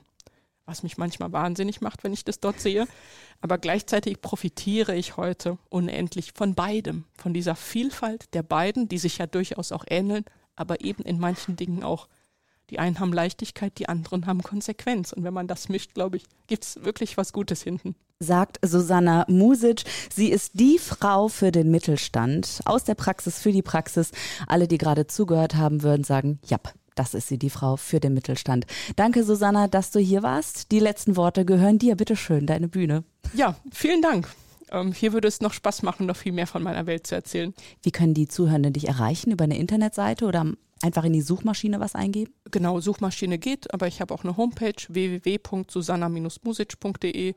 Was 0.66 0.84
mich 0.84 0.98
manchmal 0.98 1.32
wahnsinnig 1.32 1.80
macht, 1.80 2.04
wenn 2.04 2.12
ich 2.12 2.24
das 2.24 2.38
dort 2.38 2.60
sehe. 2.60 2.86
Aber 3.40 3.58
gleichzeitig 3.58 4.20
profitiere 4.20 4.94
ich 4.94 5.16
heute 5.16 5.58
unendlich 5.68 6.32
von 6.32 6.54
beidem, 6.54 7.04
von 7.16 7.34
dieser 7.34 7.56
Vielfalt 7.56 8.32
der 8.34 8.44
beiden, 8.44 8.88
die 8.88 8.98
sich 8.98 9.18
ja 9.18 9.26
durchaus 9.26 9.72
auch 9.72 9.84
ähneln, 9.88 10.24
aber 10.54 10.80
eben 10.80 11.02
in 11.02 11.18
manchen 11.18 11.56
Dingen 11.56 11.82
auch 11.82 12.08
die 12.70 12.78
einen 12.78 12.98
haben 12.98 13.12
Leichtigkeit, 13.12 13.78
die 13.78 13.88
anderen 13.88 14.26
haben 14.26 14.42
Konsequenz. 14.42 15.12
Und 15.12 15.24
wenn 15.24 15.34
man 15.34 15.46
das 15.46 15.68
mischt, 15.68 15.94
glaube 15.94 16.16
ich, 16.16 16.24
gibt 16.46 16.64
es 16.64 16.84
wirklich 16.84 17.16
was 17.16 17.32
Gutes 17.32 17.62
hinten. 17.62 17.94
Sagt 18.18 18.58
Susanna 18.62 19.24
Music. 19.28 19.84
Sie 20.12 20.30
ist 20.30 20.52
die 20.54 20.78
Frau 20.78 21.28
für 21.28 21.52
den 21.52 21.70
Mittelstand. 21.70 22.60
Aus 22.64 22.84
der 22.84 22.94
Praxis 22.94 23.38
für 23.38 23.52
die 23.52 23.62
Praxis. 23.62 24.10
Alle, 24.46 24.68
die 24.68 24.78
gerade 24.78 25.06
zugehört 25.06 25.54
haben, 25.54 25.82
würden 25.82 26.02
sagen, 26.02 26.38
ja, 26.46 26.58
das 26.94 27.12
ist 27.12 27.28
sie, 27.28 27.38
die 27.38 27.50
Frau 27.50 27.76
für 27.76 28.00
den 28.00 28.14
Mittelstand. 28.14 28.66
Danke, 28.96 29.22
Susanna, 29.22 29.68
dass 29.68 29.90
du 29.90 30.00
hier 30.00 30.22
warst. 30.22 30.72
Die 30.72 30.80
letzten 30.80 31.16
Worte 31.16 31.44
gehören 31.44 31.78
dir. 31.78 31.94
Bitte 31.94 32.16
schön, 32.16 32.46
deine 32.46 32.68
Bühne. 32.68 33.04
Ja, 33.34 33.54
vielen 33.70 34.00
Dank. 34.00 34.28
Ähm, 34.72 34.92
hier 34.92 35.12
würde 35.12 35.28
es 35.28 35.40
noch 35.40 35.52
Spaß 35.52 35.82
machen, 35.82 36.06
noch 36.06 36.16
viel 36.16 36.32
mehr 36.32 36.46
von 36.46 36.62
meiner 36.62 36.86
Welt 36.86 37.06
zu 37.06 37.14
erzählen. 37.14 37.54
Wie 37.82 37.92
können 37.92 38.14
die 38.14 38.26
Zuhörenden 38.28 38.72
dich 38.72 38.88
erreichen? 38.88 39.30
Über 39.30 39.44
eine 39.44 39.58
Internetseite 39.58 40.24
oder 40.24 40.52
einfach 40.82 41.04
in 41.04 41.12
die 41.12 41.22
Suchmaschine 41.22 41.78
was 41.80 41.94
eingeben? 41.94 42.34
Genau, 42.50 42.80
Suchmaschine 42.80 43.38
geht, 43.38 43.72
aber 43.72 43.86
ich 43.86 44.00
habe 44.00 44.12
auch 44.14 44.24
eine 44.24 44.36
Homepage 44.36 44.74
www.susanna-music.de 44.88 47.34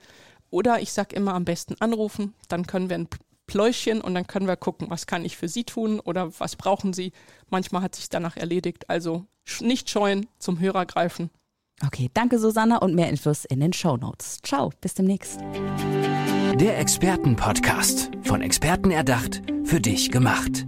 oder 0.50 0.81
ich 0.81 0.91
sage 0.91 1.15
immer 1.15 1.36
am 1.36 1.46
besten 1.46 1.75
anrufen, 1.79 2.34
dann 2.48 2.67
können 2.67 2.89
wir 2.89 2.98
ein 2.98 3.08
Pläuschen 3.48 4.01
und 4.01 4.13
dann 4.13 4.27
können 4.27 4.48
wir 4.48 4.58
gucken, 4.58 4.89
was 4.89 5.08
kann 5.08 5.25
ich 5.25 5.36
für 5.36 5.48
Sie 5.48 5.63
tun 5.63 6.00
oder 6.00 6.31
was 6.39 6.55
brauchen 6.55 6.93
Sie. 6.93 7.12
Manchmal 7.50 7.81
hat 7.81 7.96
sich 7.96 8.10
danach 8.10 8.38
erledigt, 8.38 8.88
also 8.89 9.25
nicht 9.60 9.89
scheuen, 9.89 10.27
zum 10.38 10.60
Hörer 10.60 10.86
greifen. 10.86 11.31
Okay, 11.86 12.10
danke 12.13 12.39
Susanna 12.39 12.77
und 12.77 12.93
mehr 12.93 13.10
Infos 13.10 13.46
in 13.46 13.60
den 13.60 13.74
Show 13.74 13.98
Notes. 13.98 14.39
Ciao, 14.43 14.72
bis 14.81 14.93
demnächst. 14.93 15.39
Der 16.60 16.77
Expertenpodcast, 16.77 18.12
von 18.22 18.41
Experten 18.41 18.91
erdacht, 18.91 19.41
für 19.63 19.79
dich 19.79 20.12
gemacht. 20.12 20.67